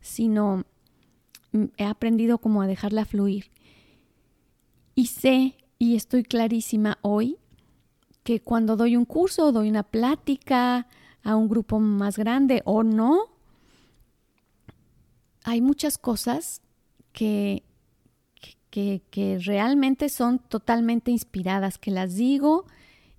sino 0.00 0.64
mm, 1.52 1.64
he 1.76 1.84
aprendido 1.84 2.38
como 2.38 2.62
a 2.62 2.66
dejarla 2.66 3.04
fluir. 3.04 3.50
Y 4.94 5.06
sé 5.06 5.56
y 5.78 5.96
estoy 5.96 6.22
clarísima 6.22 6.98
hoy 7.02 7.36
que 8.22 8.40
cuando 8.40 8.76
doy 8.76 8.96
un 8.96 9.04
curso, 9.04 9.52
doy 9.52 9.68
una 9.68 9.82
plática 9.82 10.86
a 11.22 11.36
un 11.36 11.48
grupo 11.48 11.78
más 11.78 12.16
grande 12.16 12.62
o 12.64 12.82
no, 12.82 13.34
hay 15.44 15.60
muchas 15.60 15.98
cosas 15.98 16.62
que, 17.12 17.62
que, 18.70 19.38
realmente 19.44 20.08
son 20.08 20.38
totalmente 20.38 21.10
inspiradas, 21.10 21.78
que 21.78 21.90
las 21.90 22.16
digo, 22.16 22.64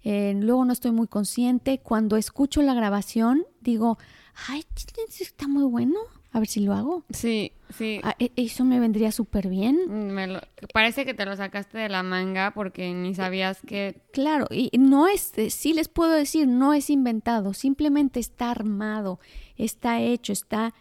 eh, 0.06 0.36
luego 0.40 0.64
no 0.64 0.72
estoy 0.72 0.92
muy 0.92 1.08
consciente. 1.08 1.80
Cuando 1.80 2.16
escucho 2.16 2.62
la 2.62 2.76
grabación, 2.76 3.46
digo, 3.60 3.98
ay, 4.48 4.64
está 5.20 5.48
muy 5.48 5.64
bueno, 5.64 6.00
a 6.32 6.40
ver 6.40 6.48
si 6.48 6.60
lo 6.60 6.74
hago. 6.74 7.04
Sí, 7.10 7.54
sí. 7.76 8.00
Ah, 8.04 8.16
e, 8.20 8.32
eso 8.36 8.64
me 8.66 8.80
vendría 8.80 9.12
súper 9.12 9.50
bien. 9.50 10.14
Me 10.14 10.40
parece 10.72 11.06
que 11.06 11.16
te 11.16 11.26
lo 11.26 11.36
sacaste 11.36 11.80
de 11.80 11.90
la 11.90 12.04
manga 12.04 12.52
porque 12.54 12.94
ni 12.94 13.16
sabías 13.16 13.62
que... 13.66 14.00
Claro, 14.14 14.46
y 14.52 14.70
no 14.78 15.08
es, 15.08 15.34
sí 15.50 15.74
les 15.74 15.88
puedo 15.88 16.12
decir, 16.12 16.48
no 16.48 16.76
es 16.76 16.92
inventado, 16.92 17.56
simplemente 17.56 18.20
está 18.20 18.52
armado, 18.52 19.20
está 19.58 20.02
hecho, 20.02 20.34
está 20.34 20.76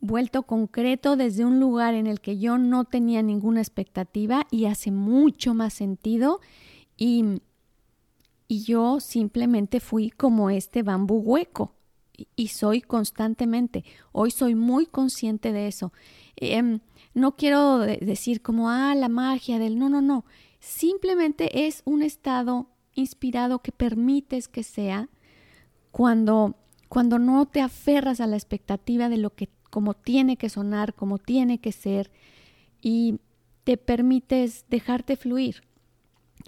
vuelto 0.00 0.42
concreto 0.42 1.14
desde 1.14 1.44
un 1.44 1.60
lugar 1.60 1.94
en 1.94 2.08
el 2.08 2.20
que 2.20 2.38
yo 2.38 2.58
no 2.58 2.84
tenía 2.84 3.22
ninguna 3.22 3.60
expectativa 3.60 4.48
y 4.50 4.64
hace 4.64 4.90
mucho 4.90 5.54
más 5.54 5.74
sentido 5.74 6.40
y, 6.96 7.40
y 8.48 8.64
yo 8.64 8.98
simplemente 8.98 9.78
fui 9.78 10.10
como 10.10 10.48
este 10.48 10.82
bambú 10.82 11.18
hueco 11.18 11.74
y, 12.34 12.48
soy 12.48 12.80
constantemente. 12.80 13.84
Hoy 14.10 14.32
soy 14.32 14.56
muy 14.56 14.86
consciente 14.86 15.52
de 15.52 15.68
eso. 15.68 15.92
Em, 16.34 16.80
no 17.14 17.36
quiero 17.36 17.78
decir 17.78 18.42
como, 18.42 18.70
ah, 18.70 18.94
la 18.96 19.08
magia 19.08 19.60
del... 19.60 19.78
No, 19.78 19.88
no, 19.88 20.02
no. 20.02 20.24
Simplemente 20.58 21.66
es 21.66 21.82
un 21.84 22.02
estado 22.02 22.66
inspirado 22.94 23.60
que 23.60 23.70
permites 23.70 24.48
que 24.48 24.64
sea 24.64 25.08
cuando, 25.92 26.56
cuando 26.88 27.20
no 27.20 27.46
te 27.46 27.60
aferras 27.60 28.20
a 28.20 28.26
la 28.26 28.36
expectativa 28.36 29.08
de 29.08 29.18
lo 29.18 29.34
que 29.34 29.48
como 29.70 29.94
tiene 29.94 30.36
que 30.36 30.48
sonar, 30.48 30.94
como 30.94 31.18
tiene 31.18 31.58
que 31.58 31.72
ser, 31.72 32.10
y 32.80 33.20
te 33.64 33.76
permites 33.76 34.64
dejarte 34.68 35.16
fluir. 35.16 35.67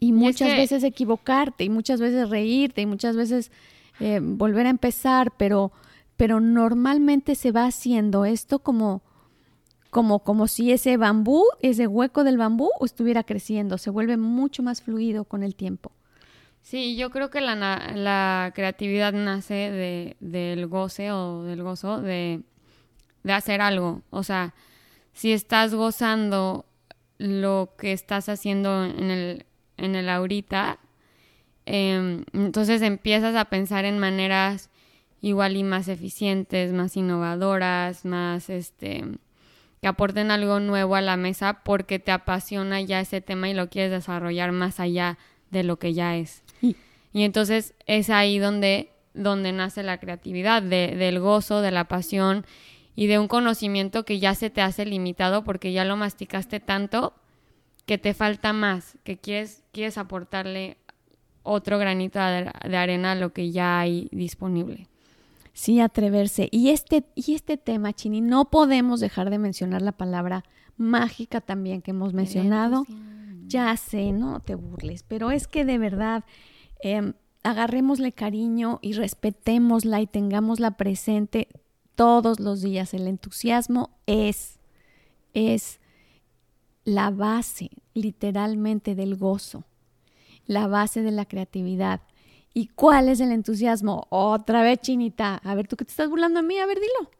Y 0.00 0.12
muchas 0.12 0.48
veces 0.48 0.82
equivocarte, 0.82 1.64
y 1.64 1.68
muchas 1.68 2.00
veces 2.00 2.30
reírte, 2.30 2.80
y 2.80 2.86
muchas 2.86 3.16
veces 3.16 3.52
eh, 4.00 4.18
volver 4.22 4.66
a 4.66 4.70
empezar, 4.70 5.32
pero, 5.36 5.72
pero 6.16 6.40
normalmente 6.40 7.34
se 7.34 7.52
va 7.52 7.66
haciendo 7.66 8.24
esto 8.24 8.60
como, 8.60 9.02
como, 9.90 10.20
como 10.20 10.48
si 10.48 10.72
ese 10.72 10.96
bambú, 10.96 11.44
ese 11.60 11.86
hueco 11.86 12.24
del 12.24 12.38
bambú 12.38 12.70
estuviera 12.80 13.24
creciendo, 13.24 13.76
se 13.76 13.90
vuelve 13.90 14.16
mucho 14.16 14.62
más 14.62 14.80
fluido 14.80 15.24
con 15.24 15.42
el 15.42 15.54
tiempo. 15.54 15.92
Sí, 16.62 16.96
yo 16.96 17.10
creo 17.10 17.30
que 17.30 17.40
la, 17.40 17.54
la 17.94 18.52
creatividad 18.54 19.12
nace 19.12 19.54
de, 19.54 20.16
del 20.20 20.66
goce 20.66 21.10
o 21.12 21.42
del 21.42 21.62
gozo 21.62 22.00
de, 22.00 22.42
de 23.22 23.32
hacer 23.32 23.60
algo. 23.60 24.02
O 24.10 24.22
sea, 24.22 24.54
si 25.12 25.32
estás 25.32 25.74
gozando 25.74 26.66
lo 27.18 27.74
que 27.76 27.92
estás 27.92 28.28
haciendo 28.28 28.84
en 28.84 29.10
el, 29.10 29.46
en 29.80 29.96
el 29.96 30.08
ahorita, 30.08 30.78
em, 31.66 32.24
entonces 32.32 32.82
empiezas 32.82 33.34
a 33.34 33.46
pensar 33.46 33.84
en 33.84 33.98
maneras 33.98 34.70
igual 35.20 35.56
y 35.56 35.64
más 35.64 35.88
eficientes, 35.88 36.72
más 36.72 36.96
innovadoras, 36.96 38.04
más 38.04 38.50
este 38.50 39.04
que 39.80 39.88
aporten 39.88 40.30
algo 40.30 40.60
nuevo 40.60 40.94
a 40.94 41.00
la 41.00 41.16
mesa 41.16 41.62
porque 41.64 41.98
te 41.98 42.12
apasiona 42.12 42.82
ya 42.82 43.00
ese 43.00 43.22
tema 43.22 43.48
y 43.48 43.54
lo 43.54 43.70
quieres 43.70 43.90
desarrollar 43.90 44.52
más 44.52 44.78
allá 44.78 45.16
de 45.50 45.64
lo 45.64 45.78
que 45.78 45.94
ya 45.94 46.16
es. 46.16 46.42
Y 47.12 47.24
entonces 47.24 47.74
es 47.86 48.10
ahí 48.10 48.38
donde, 48.38 48.90
donde 49.14 49.52
nace 49.52 49.82
la 49.82 49.98
creatividad, 49.98 50.62
de, 50.62 50.94
del 50.96 51.18
gozo, 51.18 51.62
de 51.62 51.70
la 51.70 51.84
pasión 51.84 52.44
y 52.94 53.06
de 53.06 53.18
un 53.18 53.26
conocimiento 53.26 54.04
que 54.04 54.18
ya 54.18 54.34
se 54.34 54.50
te 54.50 54.60
hace 54.60 54.84
limitado 54.84 55.44
porque 55.44 55.72
ya 55.72 55.84
lo 55.84 55.96
masticaste 55.96 56.60
tanto 56.60 57.14
que 57.90 57.98
te 57.98 58.14
falta 58.14 58.52
más, 58.52 58.96
que 59.02 59.18
quieres, 59.18 59.64
quieres 59.72 59.98
aportarle 59.98 60.76
otro 61.42 61.76
granito 61.76 62.20
de 62.20 62.76
arena 62.76 63.10
a 63.10 63.14
lo 63.16 63.32
que 63.32 63.50
ya 63.50 63.80
hay 63.80 64.08
disponible. 64.12 64.86
Sí, 65.54 65.80
atreverse. 65.80 66.48
Y 66.52 66.68
este, 66.68 67.02
y 67.16 67.34
este 67.34 67.56
tema, 67.56 67.92
Chini, 67.92 68.20
no 68.20 68.44
podemos 68.44 69.00
dejar 69.00 69.28
de 69.28 69.40
mencionar 69.40 69.82
la 69.82 69.90
palabra 69.90 70.44
mágica 70.76 71.40
también 71.40 71.82
que 71.82 71.90
hemos 71.90 72.12
mencionado. 72.12 72.86
Ya 73.48 73.76
sé, 73.76 74.12
no 74.12 74.38
te 74.38 74.54
burles, 74.54 75.02
pero 75.02 75.32
es 75.32 75.48
que 75.48 75.64
de 75.64 75.78
verdad 75.78 76.22
eh, 76.84 77.14
agarrémosle 77.42 78.12
cariño 78.12 78.78
y 78.82 78.92
respetémosla 78.92 80.00
y 80.00 80.06
tengámosla 80.06 80.76
presente 80.76 81.48
todos 81.96 82.38
los 82.38 82.62
días. 82.62 82.94
El 82.94 83.08
entusiasmo 83.08 83.90
es, 84.06 84.60
es 85.34 85.80
la 86.84 87.10
base 87.10 87.70
literalmente 87.94 88.94
del 88.94 89.16
gozo, 89.16 89.64
la 90.46 90.66
base 90.66 91.02
de 91.02 91.10
la 91.10 91.24
creatividad. 91.26 92.00
¿Y 92.52 92.66
cuál 92.68 93.08
es 93.08 93.20
el 93.20 93.30
entusiasmo? 93.32 94.06
Otra 94.10 94.62
vez, 94.62 94.80
Chinita. 94.80 95.36
A 95.36 95.54
ver, 95.54 95.68
tú 95.68 95.76
que 95.76 95.84
te 95.84 95.90
estás 95.90 96.08
burlando 96.08 96.40
a 96.40 96.42
mí, 96.42 96.58
a 96.58 96.66
ver, 96.66 96.78
dilo. 96.80 97.10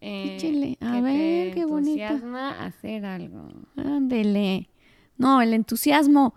Eh, 0.00 0.76
A 0.80 1.00
ver, 1.00 1.54
qué 1.54 1.64
bonito. 1.64 2.02
entusiasma 2.02 2.64
hacer 2.64 3.06
algo. 3.06 3.48
Ándele. 3.76 4.68
No, 5.16 5.40
el 5.40 5.54
entusiasmo 5.54 6.34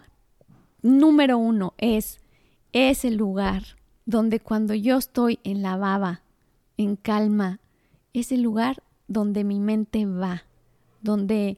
número 0.82 1.38
uno 1.38 1.74
es 1.78 2.22
ese 2.72 3.12
lugar 3.12 3.64
donde 4.06 4.40
cuando 4.40 4.74
yo 4.74 4.98
estoy 4.98 5.40
en 5.44 5.62
la 5.62 5.76
baba, 5.76 6.22
en 6.78 6.96
calma, 6.96 7.60
es 8.14 8.32
el 8.32 8.42
lugar 8.42 8.82
donde 9.08 9.44
mi 9.44 9.60
mente 9.60 10.06
va, 10.06 10.44
donde 11.02 11.58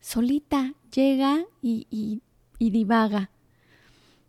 solita 0.00 0.74
llega 0.92 1.44
y, 1.62 2.22
divaga. 2.58 3.30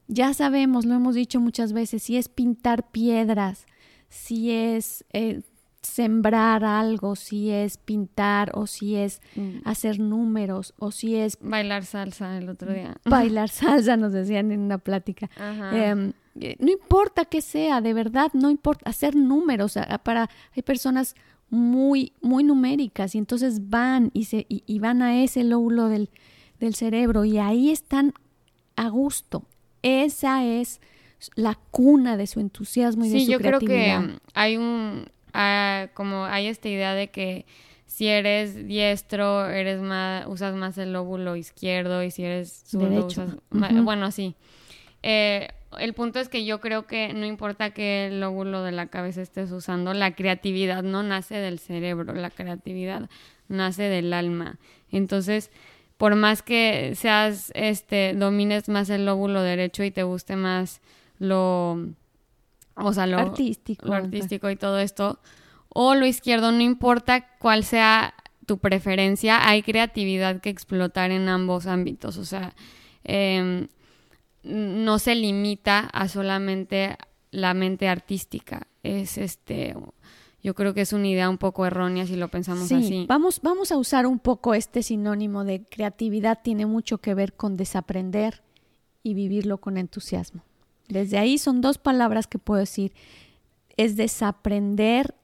Ya 0.08 0.34
sabemos, 0.34 0.86
lo 0.86 0.96
hemos 0.96 1.16
dicho 1.16 1.40
muchas 1.40 1.74
veces, 1.74 2.04
si 2.04 2.18
es 2.18 2.28
pintar 2.28 2.92
piedras, 2.92 3.66
si 4.10 4.52
es 4.52 5.06
eh, 5.14 5.42
sembrar 5.82 6.64
algo, 6.64 7.16
si 7.16 7.50
es 7.50 7.78
pintar 7.78 8.52
o 8.54 8.68
si 8.68 8.96
es 8.96 9.22
mm. 9.36 9.60
hacer 9.64 10.00
números 10.00 10.74
o 10.78 10.92
si 10.92 11.16
es... 11.16 11.38
Bailar 11.42 11.86
salsa 11.86 12.38
el 12.38 12.50
otro 12.50 12.74
día. 12.74 12.98
Bailar 13.06 13.50
salsa, 13.50 13.98
nos 13.98 14.12
decían 14.12 14.52
en 14.52 14.60
una 14.60 14.78
plática. 14.78 15.30
Em, 15.72 16.14
eh, 16.40 16.56
no 16.60 16.72
importa 16.72 17.26
que 17.26 17.42
sea, 17.42 17.82
de 17.82 17.94
verdad, 17.94 18.32
no 18.34 18.50
importa 18.50 18.90
hacer 18.90 19.16
números. 19.16 19.78
Para, 20.04 20.30
hay 20.56 20.62
personas 20.62 21.16
muy, 21.52 22.14
muy 22.22 22.44
numéricas 22.44 23.14
y 23.14 23.20
entonces 23.20 23.70
van 23.70 24.10
y, 24.14 24.26
se, 24.26 24.48
y, 24.50 24.80
van 24.80 25.04
a 25.04 25.22
ese 25.22 25.44
lóbulo 25.44 25.88
del, 25.88 26.10
del 26.60 26.74
cerebro 26.74 27.26
y 27.26 27.38
ahí 27.38 27.70
están 27.70 28.14
a 28.76 28.90
gusto. 28.90 29.44
Esa 29.84 30.44
es 30.44 30.82
la 31.36 31.60
cuna 31.70 32.18
de 32.18 32.26
su 32.26 32.40
entusiasmo 32.40 33.06
y 33.06 33.10
de 33.10 33.20
su 33.20 33.34
creatividad. 33.38 33.38
Sí, 33.38 33.52
yo 33.52 33.60
creo 33.60 34.10
que 34.10 34.20
hay 34.34 34.58
un 34.58 35.06
Ah, 35.34 35.88
como 35.94 36.26
hay 36.26 36.48
esta 36.48 36.70
idea 36.70 36.94
de 36.94 37.10
que 37.10 37.46
si 37.86 38.08
eres 38.08 38.68
diestro, 38.68 39.48
eres 39.50 39.82
más, 39.82 40.26
usas 40.28 40.56
más 40.56 40.78
el 40.78 40.94
lóbulo 40.94 41.36
izquierdo 41.36 42.04
y 42.04 42.12
si 42.12 42.24
eres 42.24 42.64
zurdo 42.68 43.06
usas 43.06 43.36
bueno, 43.50 44.12
sí. 44.12 44.36
Eh, 45.04 45.48
el 45.80 45.94
punto 45.94 46.20
es 46.20 46.30
que 46.30 46.46
yo 46.46 46.60
creo 46.60 46.86
que 46.86 47.14
no 47.14 47.26
importa 47.26 47.72
qué 47.72 48.10
lóbulo 48.12 48.64
de 48.64 48.72
la 48.72 48.88
cabeza 48.88 49.22
estés 49.22 49.52
usando, 49.52 49.94
la 49.94 50.16
creatividad 50.16 50.84
no 50.84 51.02
nace 51.02 51.36
del 51.36 51.60
cerebro, 51.60 52.14
la 52.14 52.30
creatividad 52.30 53.10
nace 53.48 53.84
del 53.84 54.14
alma. 54.14 54.60
Entonces, 54.92 55.50
por 55.98 56.16
más 56.16 56.42
que 56.42 56.94
seas, 56.96 57.52
este, 57.56 58.14
domines 58.14 58.68
más 58.68 58.90
el 58.90 59.06
lóbulo 59.06 59.42
derecho 59.42 59.84
y 59.84 59.92
te 59.92 60.04
guste 60.04 60.36
más 60.36 60.82
lo 61.20 61.78
o 62.76 62.94
sea, 62.94 63.08
lo 63.08 63.18
artístico, 63.18 63.92
artístico 63.94 64.50
y 64.50 64.56
todo 64.56 64.80
esto, 64.80 65.20
o 65.70 65.96
lo 65.96 66.06
izquierdo, 66.06 66.52
no 66.52 66.62
importa 66.62 67.28
cuál 67.38 67.64
sea 67.64 68.14
tu 68.46 68.58
preferencia, 68.58 69.48
hay 69.48 69.62
creatividad 69.62 70.42
que 70.42 70.50
explotar 70.50 71.12
en 71.12 71.30
ambos 71.30 71.68
ámbitos, 71.68 72.18
o 72.18 72.26
sea, 72.26 72.54
em, 73.04 73.68
no 74.44 75.00
se 75.00 75.16
limita 75.16 75.80
a 75.80 76.08
solamente 76.08 76.98
la 77.32 77.54
mente 77.54 77.88
artística, 77.88 78.68
es 78.84 79.18
este, 79.18 79.76
yo 80.44 80.56
creo 80.56 80.74
que 80.74 80.82
es 80.82 80.94
una 80.94 81.08
idea 81.08 81.30
un 81.30 81.38
poco 81.38 81.66
errónea 81.66 82.08
si 82.08 82.16
lo 82.16 82.30
pensamos 82.30 82.68
sí, 82.68 82.76
así. 82.76 83.06
Vamos, 83.08 83.42
vamos 83.42 83.72
a 83.72 83.78
usar 83.78 84.08
un 84.08 84.20
poco 84.20 84.54
este 84.54 84.84
sinónimo 84.84 85.44
de 85.44 85.64
creatividad, 85.64 86.40
tiene 86.44 86.66
mucho 86.66 86.98
que 86.98 87.14
ver 87.14 87.34
con 87.34 87.58
desaprender 87.58 88.42
y 89.04 89.14
vivirlo 89.14 89.60
con 89.60 89.78
entusiasmo. 89.78 90.44
Desde 90.88 91.18
ahí 91.18 91.38
son 91.38 91.62
dos 91.62 91.78
palabras 91.78 92.28
que 92.28 92.38
puedo 92.38 92.60
decir. 92.60 92.94
Es 93.78 93.96
desaprender 93.96 95.16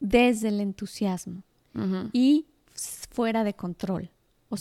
desde 0.00 0.48
el 0.48 0.60
entusiasmo 0.60 1.44
y 2.12 2.46
fuera 3.10 3.44
de 3.44 3.54
control. 3.54 4.10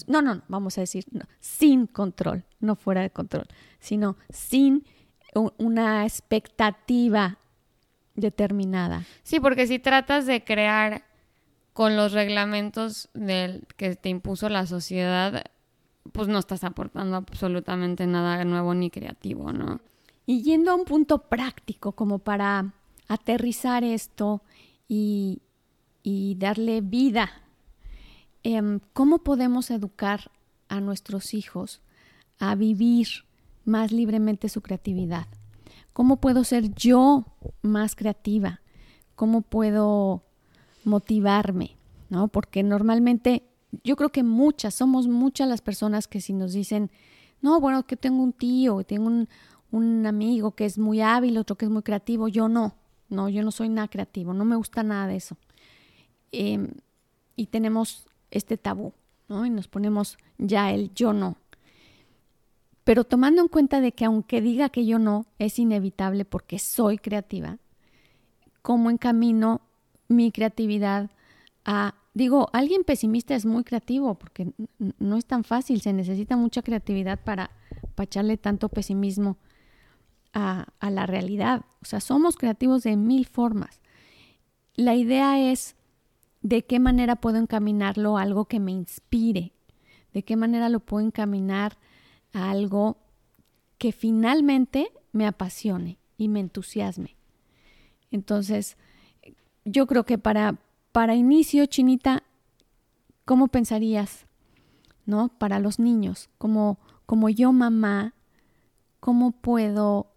No, 0.07 0.21
no, 0.21 0.41
vamos 0.47 0.77
a 0.77 0.81
decir 0.81 1.05
sin 1.39 1.87
control, 1.87 2.45
no 2.59 2.75
fuera 2.75 3.01
de 3.01 3.09
control, 3.09 3.47
sino 3.79 4.17
sin 4.29 4.85
una 5.57 6.05
expectativa 6.05 7.37
determinada. 8.15 9.05
Sí, 9.23 9.39
porque 9.39 9.67
si 9.67 9.79
tratas 9.79 10.25
de 10.25 10.43
crear 10.43 11.03
con 11.73 11.95
los 11.95 12.11
reglamentos 12.11 13.09
del 13.13 13.65
que 13.77 13.95
te 13.95 14.09
impuso 14.09 14.49
la 14.49 14.65
sociedad, 14.65 15.43
pues 16.11 16.27
no 16.27 16.39
estás 16.39 16.63
aportando 16.63 17.15
absolutamente 17.15 18.07
nada 18.07 18.43
nuevo 18.43 18.73
ni 18.73 18.89
creativo, 18.89 19.51
¿no? 19.51 19.79
Y 20.25 20.43
yendo 20.43 20.71
a 20.71 20.75
un 20.75 20.85
punto 20.85 21.29
práctico 21.29 21.93
como 21.93 22.19
para 22.19 22.73
aterrizar 23.07 23.83
esto 23.83 24.41
y, 24.87 25.41
darle 26.37 26.81
vida, 26.81 27.29
em, 28.43 28.79
¿cómo 28.93 29.19
podemos 29.19 29.71
educar 29.71 30.31
a 30.69 30.81
nuestros 30.81 31.33
hijos 31.33 31.81
a 32.39 32.55
vivir 32.55 33.07
más 33.65 33.91
libremente 33.91 34.49
su 34.49 34.61
creatividad? 34.61 35.27
¿Cómo 35.93 36.17
puedo 36.17 36.43
ser 36.43 36.73
yo 36.73 37.25
más 37.61 37.95
creativa? 37.95 38.61
¿Cómo 39.15 39.41
puedo 39.41 40.23
motivarme? 40.83 41.75
¿No? 42.09 42.27
Porque 42.27 42.63
normalmente 42.63 43.43
yo 43.83 43.95
creo 43.95 44.09
que 44.09 44.23
muchas, 44.23 44.73
somos 44.75 45.07
muchas 45.07 45.47
las 45.47 45.61
personas 45.61 46.07
que 46.07 46.21
si 46.21 46.33
nos 46.33 46.53
dicen, 46.53 46.91
no, 47.41 47.59
bueno, 47.59 47.85
que 47.85 47.97
tengo 47.97 48.21
un 48.21 48.33
tío, 48.33 48.83
tengo 48.83 49.07
un, 49.07 49.29
un 49.71 50.05
amigo 50.05 50.51
que 50.51 50.65
es 50.65 50.77
muy 50.77 51.01
hábil, 51.01 51.37
otro 51.37 51.57
que 51.57 51.65
es 51.65 51.71
muy 51.71 51.81
creativo, 51.81 52.27
yo 52.27 52.47
no, 52.49 52.75
no, 53.09 53.29
yo 53.29 53.43
no 53.43 53.51
soy 53.51 53.69
nada 53.69 53.87
creativo, 53.87 54.33
no 54.33 54.45
me 54.45 54.55
gusta 54.55 54.83
nada 54.83 55.07
de 55.07 55.15
eso. 55.15 55.37
Em, 56.31 56.69
y 57.35 57.47
tenemos 57.47 58.05
este 58.31 58.57
tabú, 58.57 58.93
¿no? 59.27 59.45
Y 59.45 59.49
nos 59.49 59.67
ponemos 59.67 60.17
ya 60.37 60.71
el 60.71 60.93
yo 60.93 61.13
no. 61.13 61.37
Pero 62.83 63.03
tomando 63.03 63.41
en 63.41 63.47
cuenta 63.47 63.79
de 63.79 63.91
que 63.91 64.05
aunque 64.05 64.41
diga 64.41 64.69
que 64.69 64.85
yo 64.85 64.97
no, 64.97 65.25
es 65.37 65.59
inevitable 65.59 66.25
porque 66.25 66.57
soy 66.57 66.97
creativa, 66.97 67.59
¿cómo 68.61 68.89
encamino 68.89 69.61
mi 70.07 70.31
creatividad 70.31 71.11
a... 71.65 71.95
Digo, 72.13 72.49
alguien 72.51 72.83
pesimista 72.83 73.35
es 73.35 73.45
muy 73.45 73.63
creativo 73.63 74.15
porque 74.15 74.51
no 74.99 75.15
es 75.15 75.25
tan 75.25 75.45
fácil, 75.45 75.79
se 75.79 75.93
necesita 75.93 76.35
mucha 76.35 76.61
creatividad 76.61 77.23
para, 77.23 77.51
para 77.95 78.03
echarle 78.03 78.35
tanto 78.35 78.67
pesimismo 78.67 79.37
a, 80.33 80.65
a 80.81 80.89
la 80.89 81.05
realidad. 81.05 81.61
O 81.81 81.85
sea, 81.85 82.01
somos 82.01 82.35
creativos 82.35 82.83
de 82.83 82.97
mil 82.97 83.25
formas. 83.25 83.79
La 84.75 84.95
idea 84.95 85.51
es 85.51 85.77
de 86.41 86.65
qué 86.65 86.79
manera 86.79 87.15
puedo 87.15 87.37
encaminarlo 87.37 88.17
a 88.17 88.23
algo 88.23 88.45
que 88.45 88.59
me 88.59 88.71
inspire, 88.71 89.53
de 90.13 90.23
qué 90.23 90.35
manera 90.35 90.69
lo 90.69 90.79
puedo 90.79 91.05
encaminar 91.05 91.77
a 92.33 92.49
algo 92.49 92.97
que 93.77 93.91
finalmente 93.91 94.91
me 95.11 95.27
apasione 95.27 95.97
y 96.17 96.27
me 96.27 96.39
entusiasme. 96.39 97.15
Entonces, 98.11 98.77
yo 99.65 99.87
creo 99.87 100.05
que 100.05 100.17
para, 100.17 100.59
para 100.91 101.15
inicio, 101.15 101.65
Chinita, 101.65 102.23
¿cómo 103.25 103.47
pensarías? 103.47 104.25
¿No? 105.05 105.29
Para 105.29 105.59
los 105.59 105.79
niños, 105.79 106.29
como, 106.37 106.79
como 107.05 107.29
yo 107.29 107.51
mamá, 107.51 108.13
¿cómo 108.99 109.31
puedo 109.31 110.13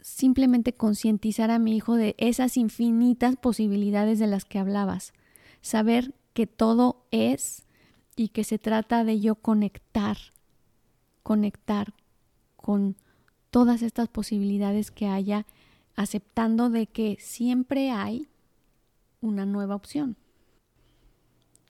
simplemente 0.00 0.72
concientizar 0.72 1.50
a 1.50 1.58
mi 1.58 1.76
hijo 1.76 1.94
de 1.94 2.16
esas 2.18 2.56
infinitas 2.56 3.36
posibilidades 3.36 4.18
de 4.18 4.26
las 4.26 4.44
que 4.44 4.58
hablabas? 4.58 5.12
Saber 5.62 6.14
que 6.34 6.46
todo 6.46 7.06
es 7.10 7.66
y 8.14 8.28
que 8.28 8.44
se 8.44 8.58
trata 8.58 9.04
de 9.04 9.20
yo 9.20 9.36
conectar, 9.36 10.18
conectar 11.22 11.94
con 12.56 12.96
todas 13.50 13.82
estas 13.82 14.08
posibilidades 14.08 14.90
que 14.90 15.06
haya, 15.06 15.46
aceptando 15.96 16.70
de 16.70 16.86
que 16.86 17.16
siempre 17.20 17.90
hay 17.90 18.28
una 19.20 19.46
nueva 19.46 19.74
opción. 19.74 20.16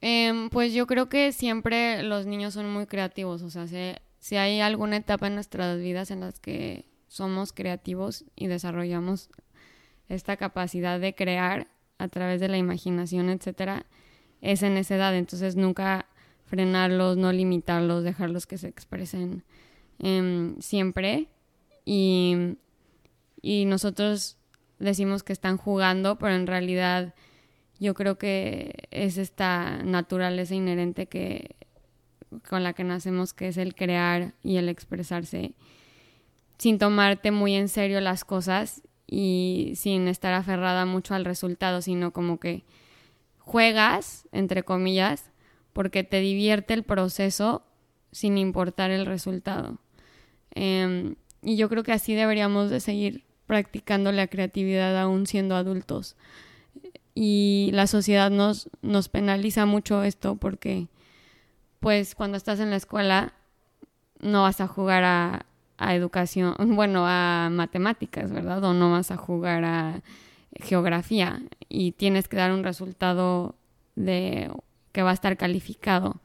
Em, 0.00 0.50
pues 0.50 0.72
yo 0.72 0.88
creo 0.88 1.08
que 1.08 1.30
siempre 1.32 2.02
los 2.02 2.26
niños 2.26 2.54
son 2.54 2.68
muy 2.72 2.86
creativos, 2.86 3.42
o 3.42 3.50
sea, 3.50 3.68
si, 3.68 4.36
hay 4.36 4.60
alguna 4.60 4.96
etapa 4.96 5.28
en 5.28 5.36
nuestras 5.36 5.78
vidas 5.78 6.10
en 6.10 6.20
las 6.20 6.40
que 6.40 6.86
somos 7.06 7.52
creativos 7.52 8.24
y 8.34 8.48
desarrollamos 8.48 9.30
esta 10.08 10.36
capacidad 10.36 10.98
de 10.98 11.14
crear 11.14 11.68
a 12.02 12.08
través 12.08 12.40
de 12.40 12.48
la 12.48 12.58
imaginación, 12.58 13.30
etcétera, 13.30 13.86
es 14.40 14.62
en 14.62 14.76
esa 14.76 14.96
edad. 14.96 15.16
Entonces 15.16 15.56
nunca 15.56 16.06
frenarlos, 16.46 17.16
no 17.16 17.32
limitarlos, 17.32 18.04
dejarlos 18.04 18.46
que 18.46 18.58
se 18.58 18.68
expresen 18.68 19.44
em, 19.98 20.58
siempre. 20.60 21.28
Y, 21.84 22.56
y 23.40 23.64
nosotros 23.64 24.36
decimos 24.78 25.22
que 25.22 25.32
están 25.32 25.56
jugando, 25.56 26.18
pero 26.18 26.34
en 26.34 26.46
realidad 26.46 27.14
yo 27.78 27.94
creo 27.94 28.18
que 28.18 28.88
es 28.90 29.16
esta 29.16 29.82
naturaleza 29.82 30.54
inherente 30.54 31.06
que 31.06 31.56
con 32.48 32.62
la 32.62 32.72
que 32.72 32.84
nacemos, 32.84 33.32
que 33.32 33.48
es 33.48 33.56
el 33.56 33.74
crear 33.74 34.34
y 34.42 34.56
el 34.56 34.68
expresarse, 34.68 35.54
sin 36.58 36.78
tomarte 36.78 37.30
muy 37.30 37.54
en 37.54 37.68
serio 37.68 38.00
las 38.00 38.24
cosas 38.24 38.82
y 39.14 39.74
sin 39.76 40.08
estar 40.08 40.32
aferrada 40.32 40.86
mucho 40.86 41.14
al 41.14 41.26
resultado, 41.26 41.82
sino 41.82 42.14
como 42.14 42.40
que 42.40 42.64
juegas, 43.36 44.26
entre 44.32 44.62
comillas, 44.62 45.30
porque 45.74 46.02
te 46.02 46.20
divierte 46.20 46.72
el 46.72 46.82
proceso 46.82 47.62
sin 48.10 48.38
importar 48.38 48.90
el 48.90 49.04
resultado. 49.04 49.76
Em, 50.52 51.16
y 51.42 51.56
yo 51.56 51.68
creo 51.68 51.82
que 51.82 51.92
así 51.92 52.14
deberíamos 52.14 52.70
de 52.70 52.80
seguir 52.80 53.26
practicando 53.46 54.12
la 54.12 54.28
creatividad 54.28 54.98
aún 54.98 55.26
siendo 55.26 55.56
adultos. 55.56 56.16
Y 57.14 57.68
la 57.74 57.86
sociedad 57.86 58.30
nos, 58.30 58.70
nos 58.80 59.10
penaliza 59.10 59.66
mucho 59.66 60.04
esto 60.04 60.36
porque, 60.36 60.88
pues, 61.80 62.14
cuando 62.14 62.38
estás 62.38 62.60
en 62.60 62.70
la 62.70 62.76
escuela 62.76 63.34
no 64.20 64.40
vas 64.44 64.62
a 64.62 64.68
jugar 64.68 65.04
a, 65.04 65.44
a 65.78 65.94
educación, 65.94 66.54
bueno, 66.76 67.04
a 67.06 67.48
matemáticas, 67.50 68.30
¿verdad? 68.30 68.62
O 68.64 68.74
no 68.74 68.90
vas 68.92 69.10
a 69.10 69.16
jugar 69.16 69.64
a 69.64 70.02
geografía 70.60 71.42
y 71.68 71.92
tienes 71.92 72.28
que 72.28 72.36
dar 72.36 72.52
un 72.52 72.62
resultado 72.62 73.54
de 73.96 74.50
que 74.92 75.02
va 75.02 75.10
a 75.10 75.14
estar 75.14 75.36
calificado. 75.36 76.20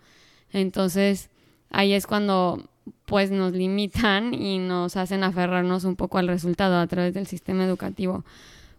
Entonces, 0.52 1.30
ahí 1.70 1.94
es 1.94 2.08
cuando 2.08 2.70
pues 3.06 3.32
nos 3.32 3.54
limitan 3.54 4.34
y 4.36 4.60
nos 4.60 4.96
hacen 4.96 5.24
aferrarnos 5.24 5.84
un 5.84 5.96
poco 5.96 6.18
al 6.18 6.28
resultado 6.28 6.78
a 6.78 6.88
través 6.88 7.14
del 7.14 7.28
sistema 7.28 7.66
educativo. 7.66 8.24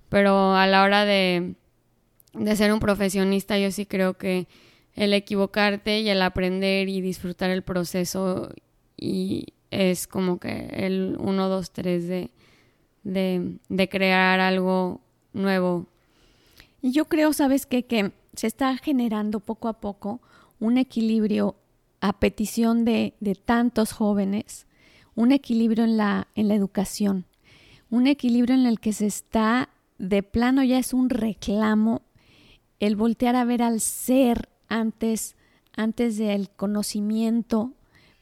Pero 0.09 0.55
a 0.55 0.67
la 0.67 0.83
hora 0.83 1.05
de, 1.05 1.55
de 2.33 2.57
ser 2.57 2.73
un 2.73 2.81
profesionista, 2.81 3.59
yo 3.59 3.71
sí 3.71 3.85
creo 3.85 4.15
que 4.15 4.47
el 4.95 5.13
equivocarte 5.13 6.01
y 6.01 6.09
el 6.09 6.23
aprender 6.23 6.89
y 6.89 7.01
disfrutar 7.01 7.51
el 7.51 7.63
proceso 7.63 8.51
y 8.97 9.53
es 9.71 10.07
como 10.07 10.39
que 10.39 10.71
el 10.73 11.17
1, 11.19 11.49
2, 11.49 11.71
3 11.71 12.09
de, 12.09 12.31
de, 13.05 13.57
de 13.69 13.89
crear 13.89 14.41
algo 14.41 15.01
nuevo. 15.33 15.87
Y 16.83 16.93
yo 16.93 17.07
creo, 17.07 17.33
¿sabes 17.33 17.67
qué? 17.67 17.85
Que 17.85 18.13
se 18.35 18.47
está 18.47 18.77
generando 18.77 19.41
poco 19.41 19.69
a 19.69 19.81
poco 19.81 20.21
un 20.61 20.79
equilibrio 20.79 21.57
a 22.01 22.19
petición 22.21 22.85
de, 22.85 23.15
de 23.21 23.35
tantos 23.35 23.93
jóvenes, 23.93 24.67
un 25.15 25.33
equilibrio 25.33 25.85
en 25.85 25.97
la, 25.97 26.29
en 26.35 26.49
la 26.49 26.55
educación, 26.55 27.27
un 27.91 28.07
equilibrio 28.07 28.55
en 28.55 28.67
el 28.67 28.79
que 28.79 28.93
se 28.93 29.07
está, 29.07 29.71
de 29.99 30.23
plano 30.23 30.63
ya 30.63 30.79
es 30.79 30.93
un 30.93 31.11
reclamo, 31.11 32.03
el 32.79 32.95
voltear 32.95 33.35
a 33.35 33.45
ver 33.45 33.63
al 33.63 33.81
ser 33.81 34.49
antes, 34.69 35.35
antes 35.77 36.19
del 36.19 36.51
conocimiento, 36.51 37.73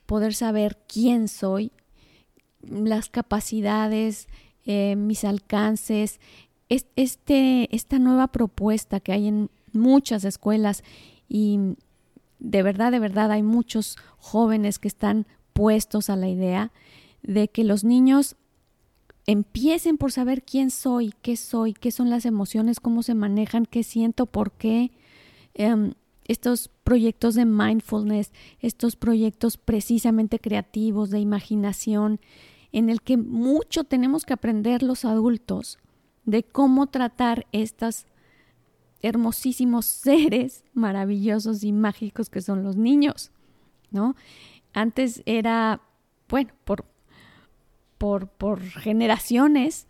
poder 0.06 0.34
saber 0.34 0.78
quién 0.88 1.28
soy, 1.28 1.72
las 2.62 3.10
capacidades, 3.10 4.28
eh, 4.64 4.96
mis 4.96 5.24
alcances, 5.24 6.20
este, 6.68 7.74
esta 7.74 7.98
nueva 7.98 8.28
propuesta 8.28 9.00
que 9.00 9.12
hay 9.12 9.28
en 9.28 9.50
muchas 9.72 10.24
escuelas 10.24 10.82
y 11.28 11.76
de 12.38 12.62
verdad, 12.62 12.92
de 12.92 12.98
verdad 12.98 13.30
hay 13.30 13.42
muchos 13.42 13.96
jóvenes 14.18 14.78
que 14.78 14.88
están 14.88 15.26
puestos 15.52 16.10
a 16.10 16.16
la 16.16 16.28
idea 16.28 16.72
de 17.22 17.48
que 17.48 17.64
los 17.64 17.84
niños 17.84 18.36
empiecen 19.26 19.96
por 19.98 20.12
saber 20.12 20.42
quién 20.42 20.70
soy, 20.70 21.12
qué 21.22 21.36
soy, 21.36 21.72
qué 21.72 21.90
son 21.90 22.10
las 22.10 22.26
emociones, 22.26 22.80
cómo 22.80 23.02
se 23.02 23.14
manejan, 23.14 23.66
qué 23.66 23.82
siento, 23.82 24.26
por 24.26 24.52
qué. 24.52 24.92
Em, 25.54 25.94
estos 26.26 26.70
proyectos 26.84 27.34
de 27.34 27.44
mindfulness, 27.44 28.32
estos 28.60 28.96
proyectos 28.96 29.56
precisamente 29.56 30.38
creativos, 30.38 31.10
de 31.10 31.20
imaginación, 31.20 32.20
en 32.72 32.90
el 32.90 33.00
que 33.00 33.16
mucho 33.16 33.84
tenemos 33.84 34.24
que 34.24 34.34
aprender 34.34 34.82
los 34.82 35.04
adultos 35.04 35.78
de 36.24 36.42
cómo 36.42 36.88
tratar 36.88 37.46
estos 37.52 38.06
hermosísimos 39.02 39.86
seres 39.86 40.64
maravillosos 40.74 41.64
y 41.64 41.72
mágicos 41.72 42.28
que 42.28 42.42
son 42.42 42.62
los 42.62 42.76
niños, 42.76 43.30
¿no? 43.90 44.14
Antes 44.74 45.22
era, 45.24 45.80
bueno, 46.28 46.52
por, 46.64 46.84
por, 47.96 48.28
por 48.28 48.60
generaciones, 48.60 49.86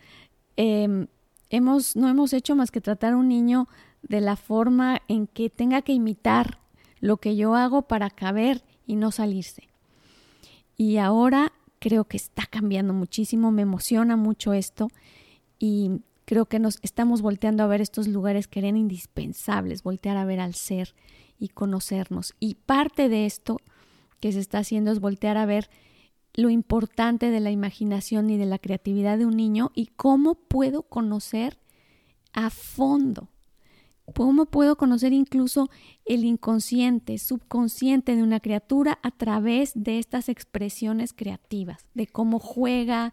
em, 0.56 1.08
hemos, 1.50 1.96
no 1.96 2.08
hemos 2.08 2.32
hecho 2.32 2.54
más 2.54 2.70
que 2.70 2.80
tratar 2.80 3.14
a 3.14 3.16
un 3.16 3.28
niño 3.28 3.68
de 4.08 4.20
la 4.20 4.36
forma 4.36 5.02
en 5.08 5.26
que 5.26 5.50
tenga 5.50 5.82
que 5.82 5.92
imitar 5.92 6.58
lo 7.00 7.18
que 7.18 7.36
yo 7.36 7.54
hago 7.54 7.82
para 7.82 8.10
caber 8.10 8.62
y 8.86 8.96
no 8.96 9.10
salirse. 9.10 9.68
Y 10.76 10.98
ahora 10.98 11.52
creo 11.78 12.04
que 12.04 12.16
está 12.16 12.46
cambiando 12.46 12.92
muchísimo, 12.92 13.50
me 13.50 13.62
emociona 13.62 14.16
mucho 14.16 14.52
esto 14.52 14.88
y 15.58 16.02
creo 16.24 16.46
que 16.46 16.58
nos 16.58 16.78
estamos 16.82 17.22
volteando 17.22 17.62
a 17.62 17.66
ver 17.66 17.80
estos 17.80 18.08
lugares 18.08 18.48
que 18.48 18.60
eran 18.60 18.76
indispensables, 18.76 19.82
voltear 19.82 20.16
a 20.16 20.24
ver 20.24 20.40
al 20.40 20.54
ser 20.54 20.94
y 21.38 21.48
conocernos. 21.48 22.34
Y 22.40 22.54
parte 22.54 23.08
de 23.08 23.26
esto 23.26 23.58
que 24.20 24.32
se 24.32 24.40
está 24.40 24.58
haciendo 24.58 24.90
es 24.90 25.00
voltear 25.00 25.36
a 25.36 25.46
ver 25.46 25.70
lo 26.34 26.50
importante 26.50 27.30
de 27.30 27.40
la 27.40 27.50
imaginación 27.50 28.28
y 28.28 28.36
de 28.36 28.46
la 28.46 28.58
creatividad 28.58 29.18
de 29.18 29.26
un 29.26 29.36
niño 29.36 29.72
y 29.74 29.86
cómo 29.86 30.34
puedo 30.34 30.82
conocer 30.82 31.58
a 32.32 32.50
fondo, 32.50 33.28
cómo 34.14 34.46
puedo 34.46 34.76
conocer 34.76 35.12
incluso 35.12 35.68
el 36.04 36.24
inconsciente, 36.24 37.18
subconsciente 37.18 38.16
de 38.16 38.22
una 38.22 38.40
criatura 38.40 38.98
a 39.02 39.10
través 39.10 39.72
de 39.74 39.98
estas 39.98 40.28
expresiones 40.28 41.12
creativas, 41.12 41.86
de 41.94 42.06
cómo 42.06 42.38
juega, 42.38 43.12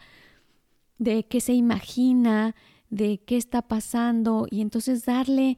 de 0.97 1.23
qué 1.25 1.41
se 1.41 1.53
imagina, 1.53 2.55
de 2.89 3.19
qué 3.19 3.37
está 3.37 3.63
pasando 3.63 4.47
y 4.49 4.61
entonces 4.61 5.05
darle, 5.05 5.57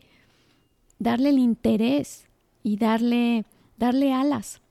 darle 0.99 1.29
el 1.29 1.39
interés 1.39 2.27
y 2.63 2.77
darle, 2.77 3.45
darle 3.77 4.13
alas 4.13 4.61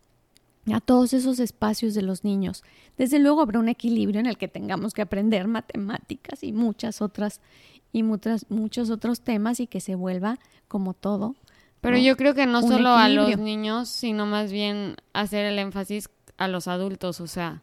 a 0.73 0.81
todos 0.81 1.13
esos 1.13 1.41
espacios 1.41 1.95
de 1.95 2.03
los 2.03 2.25
niños. 2.25 2.65
Desde 2.97 3.19
luego 3.19 3.43
habrá 3.43 3.59
un 3.59 3.69
equilibrio 3.69 4.21
en 4.21 4.27
el 4.27 4.39
que 4.39 4.49
tengamos 4.49 4.95
que 4.95 5.03
aprender 5.03 5.47
matemáticas 5.47 6.43
y 6.43 6.53
muchas 6.53 7.03
otras 7.03 7.41
y 7.95 8.03
muchos 8.03 8.91
otros 8.91 9.21
temas 9.21 9.61
y 9.61 9.69
que 9.69 9.81
se 9.81 9.95
vuelva 9.95 10.41
como 10.67 10.95
todo. 10.95 11.37
Pero 11.81 11.97
yo 11.97 12.17
creo 12.17 12.35
que 12.35 12.45
no 12.45 12.61
solo 12.61 12.91
a 12.91 13.09
los 13.09 13.39
niños, 13.39 13.89
sino 13.89 14.27
más 14.27 14.51
bien 14.51 14.97
hacer 15.13 15.45
el 15.45 15.61
énfasis 15.61 16.11
a 16.37 16.49
los 16.49 16.67
adultos, 16.67 17.21
o 17.21 17.29
sea, 17.29 17.63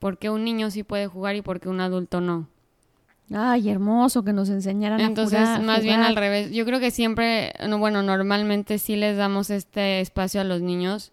porque 0.00 0.28
un 0.28 0.44
niño 0.44 0.72
sí 0.72 0.82
puede 0.82 1.06
jugar 1.06 1.36
y 1.36 1.42
porque 1.42 1.68
un 1.68 1.80
adulto 1.80 2.20
no. 2.20 2.48
Ay, 3.32 3.68
hermoso 3.68 4.24
que 4.24 4.32
nos 4.32 4.48
enseñaran 4.48 4.98
Entonces, 5.00 5.38
a 5.38 5.44
jugar. 5.44 5.62
más 5.62 5.82
bien 5.84 6.00
al 6.00 6.16
revés. 6.16 6.50
Yo 6.50 6.64
creo 6.64 6.80
que 6.80 6.90
siempre, 6.90 7.52
no, 7.68 7.78
bueno, 7.78 8.02
normalmente 8.02 8.78
sí 8.78 8.96
les 8.96 9.16
damos 9.16 9.50
este 9.50 10.00
espacio 10.00 10.40
a 10.40 10.44
los 10.44 10.62
niños 10.62 11.12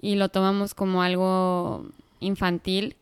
y 0.00 0.14
lo 0.14 0.30
tomamos 0.30 0.74
como 0.74 1.02
algo 1.02 1.84
infantil 2.18 2.96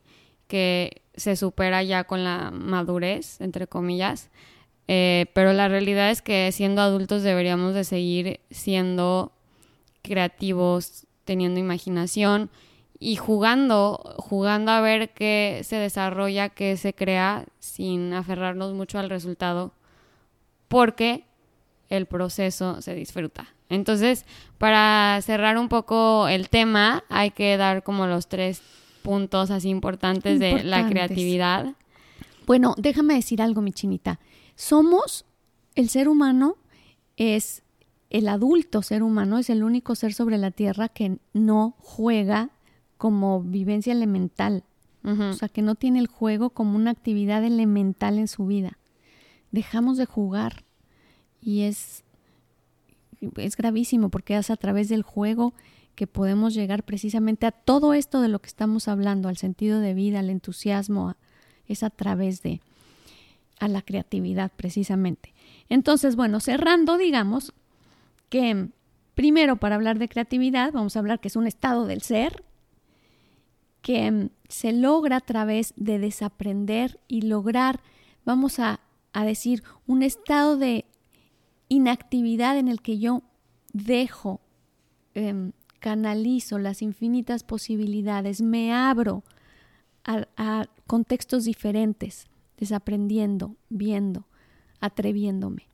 que 0.48 1.02
se 1.14 1.36
supera 1.36 1.84
ya 1.84 2.02
con 2.02 2.24
la 2.24 2.50
madurez, 2.50 3.40
entre 3.40 3.68
comillas. 3.68 4.28
Eh, 4.88 5.26
pero 5.34 5.52
la 5.52 5.68
realidad 5.68 6.10
es 6.10 6.22
que 6.22 6.50
siendo 6.50 6.80
adultos 6.80 7.22
deberíamos 7.22 7.74
de 7.74 7.84
seguir 7.84 8.40
siendo 8.50 9.32
creativos, 10.02 11.06
teniendo 11.24 11.60
imaginación 11.60 12.50
y 12.98 13.16
jugando, 13.16 14.16
jugando 14.16 14.72
a 14.72 14.80
ver 14.80 15.10
qué 15.10 15.60
se 15.62 15.76
desarrolla, 15.76 16.48
qué 16.48 16.76
se 16.78 16.94
crea, 16.94 17.44
sin 17.58 18.14
aferrarnos 18.14 18.72
mucho 18.72 18.98
al 18.98 19.10
resultado, 19.10 19.72
porque 20.68 21.24
el 21.90 22.06
proceso 22.06 22.80
se 22.80 22.94
disfruta. 22.94 23.46
Entonces, 23.68 24.24
para 24.56 25.20
cerrar 25.22 25.58
un 25.58 25.68
poco 25.68 26.28
el 26.28 26.48
tema, 26.48 27.04
hay 27.08 27.30
que 27.30 27.56
dar 27.56 27.82
como 27.82 28.06
los 28.06 28.26
tres 28.26 28.62
puntos 29.02 29.50
así 29.50 29.68
importantes, 29.68 30.40
de 30.40 30.64
la 30.64 30.88
creatividad. 30.88 31.74
Bueno, 32.48 32.74
déjame 32.78 33.12
decir 33.12 33.42
algo, 33.42 33.60
mi 33.60 33.72
chinita. 33.72 34.20
Somos, 34.54 35.26
el 35.74 35.90
ser 35.90 36.08
humano 36.08 36.56
es 37.18 37.62
el 38.08 38.26
adulto 38.26 38.80
ser 38.80 39.02
humano, 39.02 39.36
es 39.36 39.50
el 39.50 39.62
único 39.62 39.94
ser 39.94 40.14
sobre 40.14 40.38
la 40.38 40.50
tierra 40.50 40.88
que 40.88 41.18
no 41.34 41.74
juega 41.76 42.48
como 42.96 43.42
vivencia 43.42 43.92
elemental. 43.92 44.64
O 45.04 45.32
sea, 45.34 45.48
que 45.48 45.62
no 45.62 45.74
tiene 45.74 46.00
el 46.00 46.06
juego 46.06 46.50
como 46.50 46.76
una 46.76 46.90
actividad 46.90 47.44
elemental 47.44 48.18
en 48.18 48.28
su 48.28 48.46
vida. 48.46 48.78
Dejamos 49.52 49.96
de 49.96 50.04
jugar 50.04 50.64
y 51.40 51.62
es, 51.62 52.02
es 53.36 53.56
gravísimo 53.56 54.08
porque 54.08 54.36
es 54.36 54.50
a 54.50 54.56
través 54.56 54.88
del 54.88 55.02
juego 55.02 55.54
que 55.94 56.06
podemos 56.06 56.52
llegar 56.54 56.82
precisamente 56.82 57.46
a 57.46 57.52
todo 57.52 57.92
esto 57.94 58.20
de 58.20 58.28
lo 58.28 58.38
que 58.38 58.48
estamos 58.48 58.88
hablando, 58.88 59.28
al 59.28 59.36
sentido 59.36 59.80
de 59.80 59.94
vida, 59.94 60.18
al 60.18 60.28
entusiasmo, 60.30 61.14
es 61.68 61.82
a 61.82 61.90
través 61.90 62.42
de 62.42 62.60
a 63.58 63.68
la 63.68 63.82
creatividad 63.82 64.52
precisamente. 64.56 65.34
Entonces, 65.68 66.16
bueno, 66.16 66.40
cerrando, 66.40 66.96
digamos 66.96 67.52
que 68.28 68.68
primero 69.14 69.56
para 69.56 69.74
hablar 69.74 69.98
de 69.98 70.08
creatividad 70.08 70.72
vamos 70.72 70.94
a 70.94 71.00
hablar 71.00 71.20
que 71.20 71.28
es 71.28 71.36
un 71.36 71.46
estado 71.46 71.86
del 71.86 72.02
ser, 72.02 72.44
que 73.82 74.30
se 74.48 74.72
logra 74.72 75.16
a 75.16 75.20
través 75.20 75.72
de 75.76 75.98
desaprender 75.98 77.00
y 77.08 77.22
lograr, 77.22 77.80
vamos 78.24 78.58
a, 78.58 78.80
decir, 79.24 79.64
un 79.86 80.02
estado 80.04 80.56
de 80.56 80.84
inactividad 81.68 82.56
en 82.58 82.68
el 82.68 82.80
que 82.80 82.98
yo 82.98 83.22
dejo, 83.72 84.40
em, 85.14 85.52
canalizo 85.80 86.58
las 86.58 86.82
infinitas 86.82 87.42
posibilidades, 87.42 88.40
me 88.40 88.72
abro 88.72 89.24
a, 90.08 90.66
contextos 90.86 91.44
diferentes, 91.44 92.26
desaprendiendo, 92.56 93.56
viendo, 93.68 94.24
atreviéndome. 94.80 95.68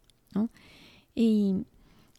Y, 1.15 1.65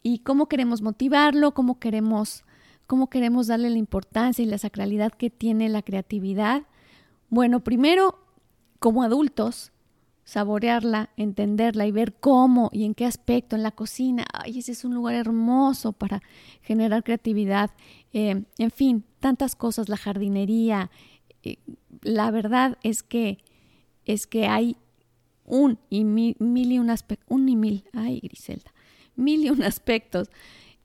y 0.02 0.20
cómo 0.20 0.48
queremos 0.48 0.82
motivarlo, 0.82 1.54
cómo 1.54 1.80
queremos 1.80 2.46
cómo 2.88 3.10
queremos 3.10 3.48
darle 3.48 3.70
la 3.70 3.78
importancia 3.78 4.44
y 4.44 4.48
la 4.48 4.58
sacralidad 4.58 5.12
que 5.12 5.30
tiene 5.30 5.70
la 5.70 5.82
creatividad. 5.82 6.64
Bueno, 7.30 7.64
primero, 7.64 8.20
como 8.80 9.04
adultos, 9.04 9.72
saborearla, 10.24 11.10
entenderla 11.18 11.86
y 11.86 11.92
ver 11.92 12.14
cómo 12.14 12.70
y 12.72 12.86
en 12.86 12.94
qué 12.94 13.06
aspecto 13.06 13.56
en 13.56 13.64
la 13.64 13.72
cocina. 13.72 14.26
Ay, 14.34 14.60
ese 14.60 14.72
es 14.72 14.86
un 14.86 14.94
lugar 14.94 15.16
hermoso 15.16 15.94
para 15.94 16.22
generar 16.62 17.04
creatividad. 17.04 17.72
Eh, 18.14 18.44
en 18.58 18.72
fin, 18.72 19.04
tantas 19.20 19.56
cosas, 19.56 19.90
la 19.90 19.98
jardinería. 19.98 20.90
Eh, 21.44 21.58
la 22.02 22.32
verdad 22.32 22.78
es 22.84 23.04
que 23.04 23.40
es 24.06 24.28
que 24.28 24.48
hay 24.48 24.78
un 25.46 25.80
y 25.90 26.04
mil, 26.04 26.36
y 26.40 26.80
un 26.80 26.90
aspecto, 26.90 27.26
un 27.30 27.48
y 27.50 27.56
mil, 27.56 27.86
ay 27.94 28.20
Griselda, 28.22 28.74
mil 29.16 29.46
y 29.46 29.50
un 29.50 29.64
aspectos 29.64 30.30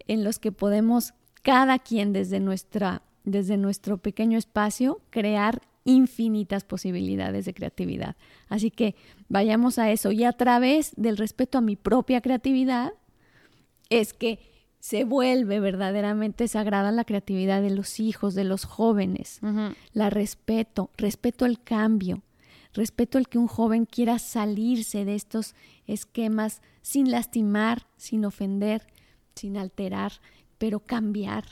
en 0.06 0.24
los 0.24 0.38
que 0.38 0.52
podemos 0.52 1.14
cada 1.42 1.78
quien 1.78 2.12
desde, 2.12 2.40
nuestra, 2.40 3.02
desde 3.24 3.56
nuestro 3.56 3.98
pequeño 3.98 4.38
espacio 4.38 5.00
crear 5.10 5.62
infinitas 5.84 6.64
posibilidades 6.64 7.46
de 7.46 7.54
creatividad. 7.54 8.16
Así 8.48 8.70
que 8.70 8.94
vayamos 9.28 9.78
a 9.78 9.90
eso 9.90 10.12
y 10.12 10.24
a 10.24 10.32
través 10.32 10.92
del 10.96 11.16
respeto 11.16 11.58
a 11.58 11.62
mi 11.62 11.76
propia 11.76 12.20
creatividad 12.20 12.92
es 13.88 14.12
que 14.12 14.38
se 14.80 15.04
vuelve 15.04 15.60
verdaderamente 15.60 16.48
sagrada 16.48 16.90
la 16.90 17.04
creatividad 17.04 17.62
de 17.62 17.70
los 17.70 18.00
hijos, 18.00 18.34
de 18.34 18.44
los 18.44 18.64
jóvenes. 18.64 19.40
La 19.92 20.10
respeto, 20.10 20.90
respeto 20.96 21.46
el 21.46 21.62
cambio, 21.62 22.22
respeto 22.72 23.18
el 23.18 23.28
que 23.28 23.38
un 23.38 23.46
joven 23.46 23.84
quiera 23.84 24.18
salirse 24.18 25.04
de 25.04 25.14
estos 25.14 25.54
esquemas 25.86 26.62
sin 26.82 27.10
lastimar, 27.10 27.86
sin 27.96 28.24
ofender, 28.24 28.86
sin 29.34 29.56
alterar 29.56 30.12
pero 30.60 30.80
cambiar 30.80 31.44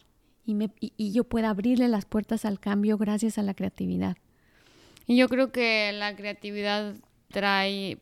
y, 0.45 0.55
me, 0.55 0.71
y, 0.81 1.13
yo 1.13 1.25
pueda 1.25 1.49
abrirle 1.49 1.89
las 1.89 2.05
puertas 2.05 2.45
al 2.45 2.61
cambio 2.61 2.99
gracias 2.99 3.39
a 3.39 3.43
la 3.43 3.55
creatividad. 3.55 4.19
Y 5.07 5.17
yo 5.17 5.31
creo 5.31 5.51
que 5.51 5.93
la 5.95 6.15
creatividad 6.15 6.95
trae 7.29 7.97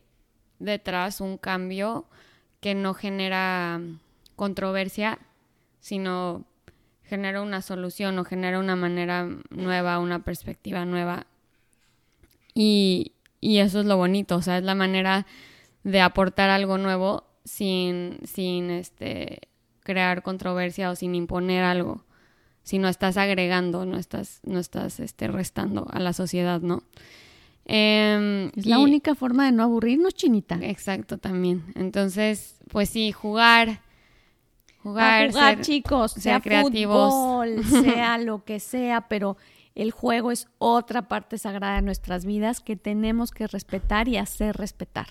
detrás 0.59 1.21
un 1.21 1.37
cambio 1.37 2.05
que 2.59 2.75
no 2.75 2.93
genera 2.93 3.79
controversia, 4.37 5.19
sino 5.81 6.45
genera 7.03 7.41
una 7.41 7.61
solución 7.61 8.17
o 8.19 8.23
genera 8.23 8.59
una 8.59 8.77
manera 8.77 9.27
nueva, 9.49 9.99
una 9.99 10.23
perspectiva 10.23 10.85
nueva. 10.85 11.25
Y, 12.53 13.13
y 13.41 13.57
eso 13.57 13.81
es 13.81 13.85
lo 13.85 13.97
bonito, 13.97 14.37
o 14.37 14.41
sea, 14.41 14.57
es 14.57 14.63
la 14.63 14.75
manera 14.75 15.25
de 15.83 15.99
aportar 15.99 16.49
algo 16.49 16.77
nuevo 16.77 17.25
sin, 17.43 18.19
sin 18.25 18.69
este 18.69 19.41
crear 19.83 20.21
controversia 20.21 20.91
o 20.91 20.95
sin 20.95 21.15
imponer 21.15 21.63
algo, 21.63 22.03
sino 22.63 22.89
estás 22.89 23.17
agregando, 23.17 23.85
no 23.85 23.97
estás, 23.97 24.41
no 24.43 24.59
estás 24.59 24.99
este, 24.99 25.27
restando 25.29 25.87
a 25.89 25.99
la 25.99 26.13
sociedad, 26.13 26.61
¿no? 26.61 26.83
Em, 27.63 28.49
es 28.55 28.65
la 28.65 28.79
única 28.79 29.15
forma 29.15 29.45
de 29.45 29.51
no 29.51 29.63
aburrirnos, 29.63 30.13
chinita. 30.13 30.59
Exacto, 30.61 31.17
también. 31.17 31.63
Entonces, 31.75 32.59
pues 32.69 32.89
sí, 32.89 33.11
jugar. 33.11 33.81
Jugar, 34.87 35.31
jugar 35.31 35.61
chicos, 35.61 36.13
sea 36.13 36.39
creativos. 36.39 37.13
fútbol, 37.13 37.65
sea 37.83 38.17
lo 38.17 38.45
que 38.45 38.61
sea, 38.61 39.01
pero 39.09 39.35
el 39.75 39.91
juego 39.91 40.31
es 40.31 40.47
otra 40.59 41.09
parte 41.09 41.37
sagrada 41.37 41.75
de 41.75 41.81
nuestras 41.81 42.25
vidas 42.25 42.61
que 42.61 42.77
tenemos 42.77 43.31
que 43.31 43.47
respetar 43.47 44.07
y 44.07 44.15
hacer 44.15 44.55
respetar. 44.55 45.07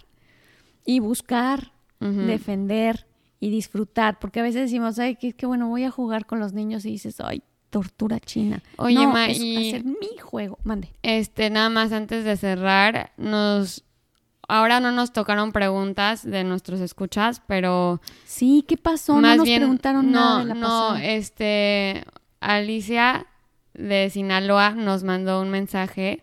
Y 0.85 1.01
buscar, 1.01 1.73
defender, 2.01 3.07
y 3.39 3.51
disfrutar, 3.51 4.19
porque 4.19 4.41
a 4.41 4.43
veces 4.43 4.63
decimos, 4.63 4.99
ay, 4.99 5.17
qué, 5.17 5.47
bueno, 5.47 5.69
voy 5.69 5.85
a 5.85 5.91
jugar 5.91 6.27
con 6.27 6.41
los 6.41 6.53
niños 6.53 6.85
y 6.87 6.93
dices, 6.93 7.21
ay, 7.21 7.43
tortura 7.71 8.19
china. 8.19 8.63
Oye, 8.77 8.95
no, 8.95 9.17
es 9.19 9.37
hacer 9.37 9.85
mi 9.85 10.17
juego, 10.19 10.59
mande. 10.65 10.95
Este, 11.03 11.51
nada 11.51 11.69
más 11.69 11.93
antes 11.93 12.25
de 12.25 12.37
cerrar, 12.37 13.13
nos 13.19 13.85
ahora 14.49 14.81
no 14.81 14.93
nos 14.93 15.13
tocaron 15.13 15.53
preguntas 15.53 16.25
de 16.25 16.45
nuestros 16.45 16.81
escuchas, 16.81 17.43
pero 17.47 18.01
sí, 18.25 18.65
¿qué 18.67 18.77
pasó? 18.77 19.21
no 19.21 19.37
nos 19.37 19.49
preguntaron 19.49 20.13
nada 20.13 20.39
de 20.41 20.45
la 20.47 20.55
No, 20.55 20.97
este 20.97 22.05
Alicia 22.41 23.27
de 23.75 24.11
Sinaloa 24.11 24.71
nos 24.71 25.03
mandó 25.03 25.41
un 25.41 25.51
mensaje, 25.51 26.23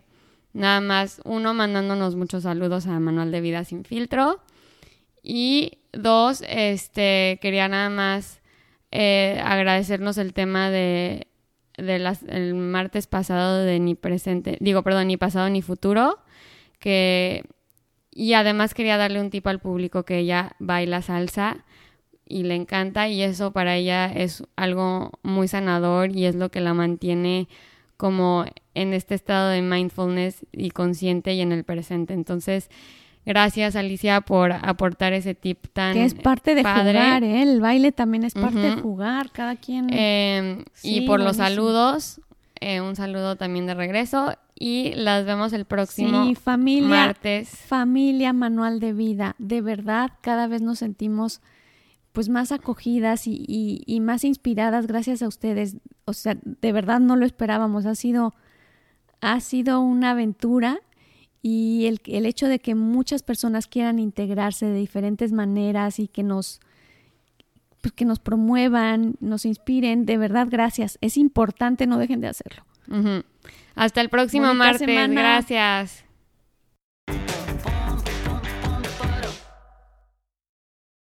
nada 0.52 0.80
más 0.80 1.20
uno 1.24 1.54
mandándonos 1.54 2.16
muchos 2.16 2.44
saludos 2.44 2.86
a 2.86 2.98
Manual 2.98 3.30
de 3.30 3.40
Vida 3.40 3.64
sin 3.64 3.84
filtro 3.84 4.40
y 5.22 5.78
dos, 5.92 6.42
este, 6.48 7.38
quería 7.40 7.68
nada 7.68 7.88
más 7.88 8.40
eh, 8.90 9.40
agradecernos 9.44 10.18
el 10.18 10.34
tema 10.34 10.70
de, 10.70 11.26
de 11.76 11.98
las, 11.98 12.22
el 12.24 12.54
martes 12.54 13.06
pasado 13.06 13.58
de 13.58 13.80
ni 13.80 13.94
presente, 13.94 14.58
digo, 14.60 14.82
perdón, 14.82 15.08
ni 15.08 15.16
pasado 15.16 15.48
ni 15.48 15.62
futuro, 15.62 16.18
que, 16.78 17.44
y 18.14 18.34
además 18.34 18.74
quería 18.74 18.96
darle 18.96 19.20
un 19.20 19.30
tip 19.30 19.46
al 19.48 19.58
público 19.58 20.04
que 20.04 20.18
ella 20.18 20.52
baila 20.60 21.02
salsa 21.02 21.64
y 22.26 22.44
le 22.44 22.54
encanta 22.54 23.08
y 23.08 23.22
eso 23.22 23.52
para 23.52 23.74
ella 23.76 24.06
es 24.06 24.44
algo 24.56 25.10
muy 25.22 25.48
sanador 25.48 26.12
y 26.16 26.24
es 26.26 26.36
lo 26.36 26.50
que 26.50 26.60
la 26.60 26.74
mantiene 26.74 27.48
como 27.96 28.44
en 28.74 28.94
este 28.94 29.14
estado 29.14 29.48
de 29.48 29.62
mindfulness 29.62 30.46
y 30.52 30.70
consciente 30.70 31.34
y 31.34 31.40
en 31.40 31.52
el 31.52 31.64
presente. 31.64 32.14
Entonces, 32.14 32.70
Gracias, 33.26 33.74
Alicia, 33.74 34.20
por 34.20 34.52
aportar 34.52 35.14
ese 35.14 35.34
tip 35.34 35.68
tan 35.72 35.94
Que 35.94 36.04
es 36.04 36.14
parte 36.14 36.54
de 36.54 36.62
jugar, 36.62 37.24
¿eh? 37.24 37.42
El 37.42 37.58
baile 37.58 37.90
también 37.90 38.22
es 38.24 38.34
parte 38.34 38.58
de 38.58 38.72
jugar, 38.72 39.30
cada 39.32 39.56
quien... 39.56 39.86
Em, 39.90 40.64
y 40.82 41.06
por 41.06 41.20
los 41.20 41.38
saludos, 41.38 42.20
eh, 42.60 42.80
un 42.80 42.96
saludo 42.96 43.36
también 43.36 43.66
de 43.66 43.74
regreso 43.74 44.36
y 44.54 44.92
las 44.94 45.24
vemos 45.24 45.52
el 45.52 45.64
próximo 45.64 46.24
sí, 46.24 46.34
familia, 46.34 46.88
martes. 46.88 47.48
Familia 47.48 48.32
Manual 48.32 48.80
de 48.80 48.92
Vida. 48.92 49.34
De 49.38 49.60
verdad, 49.60 50.12
cada 50.20 50.46
vez 50.46 50.62
nos 50.62 50.78
sentimos 50.78 51.40
pues 52.12 52.28
más 52.28 52.52
acogidas 52.52 53.26
y, 53.26 53.82
y, 53.84 54.00
más 54.00 54.22
inspiradas 54.22 54.86
gracias 54.86 55.20
a 55.20 55.26
ustedes. 55.26 55.78
O 56.04 56.12
sea, 56.12 56.38
de 56.44 56.72
verdad 56.72 57.00
no 57.00 57.16
lo 57.16 57.26
esperábamos. 57.26 57.86
Ha 57.86 57.96
sido, 57.96 58.34
ha 59.20 59.40
sido 59.40 59.80
una 59.80 60.12
aventura 60.12 60.78
y 61.42 61.86
el, 61.86 62.00
el 62.06 62.24
hecho 62.24 62.46
de 62.46 62.60
que 62.60 62.76
muchas 62.76 63.24
personas 63.24 63.66
quieran 63.66 63.98
integrarse 63.98 64.66
de 64.66 64.78
diferentes 64.78 65.32
maneras 65.32 65.98
y 65.98 66.06
que 66.06 66.22
nos, 66.22 66.60
pues, 67.84 67.92
que 67.92 68.06
nos 68.06 68.18
promuevan, 68.18 69.16
nos 69.20 69.44
inspiren, 69.44 70.06
de 70.06 70.16
verdad, 70.16 70.46
gracias. 70.50 70.96
Es 71.02 71.18
importante, 71.18 71.86
no 71.86 71.98
dejen 71.98 72.22
de 72.22 72.28
hacerlo. 72.28 72.64
Hasta 73.74 74.00
el 74.00 74.08
próximo 74.08 74.54
martes. 74.54 74.88
Gracias. 75.10 76.03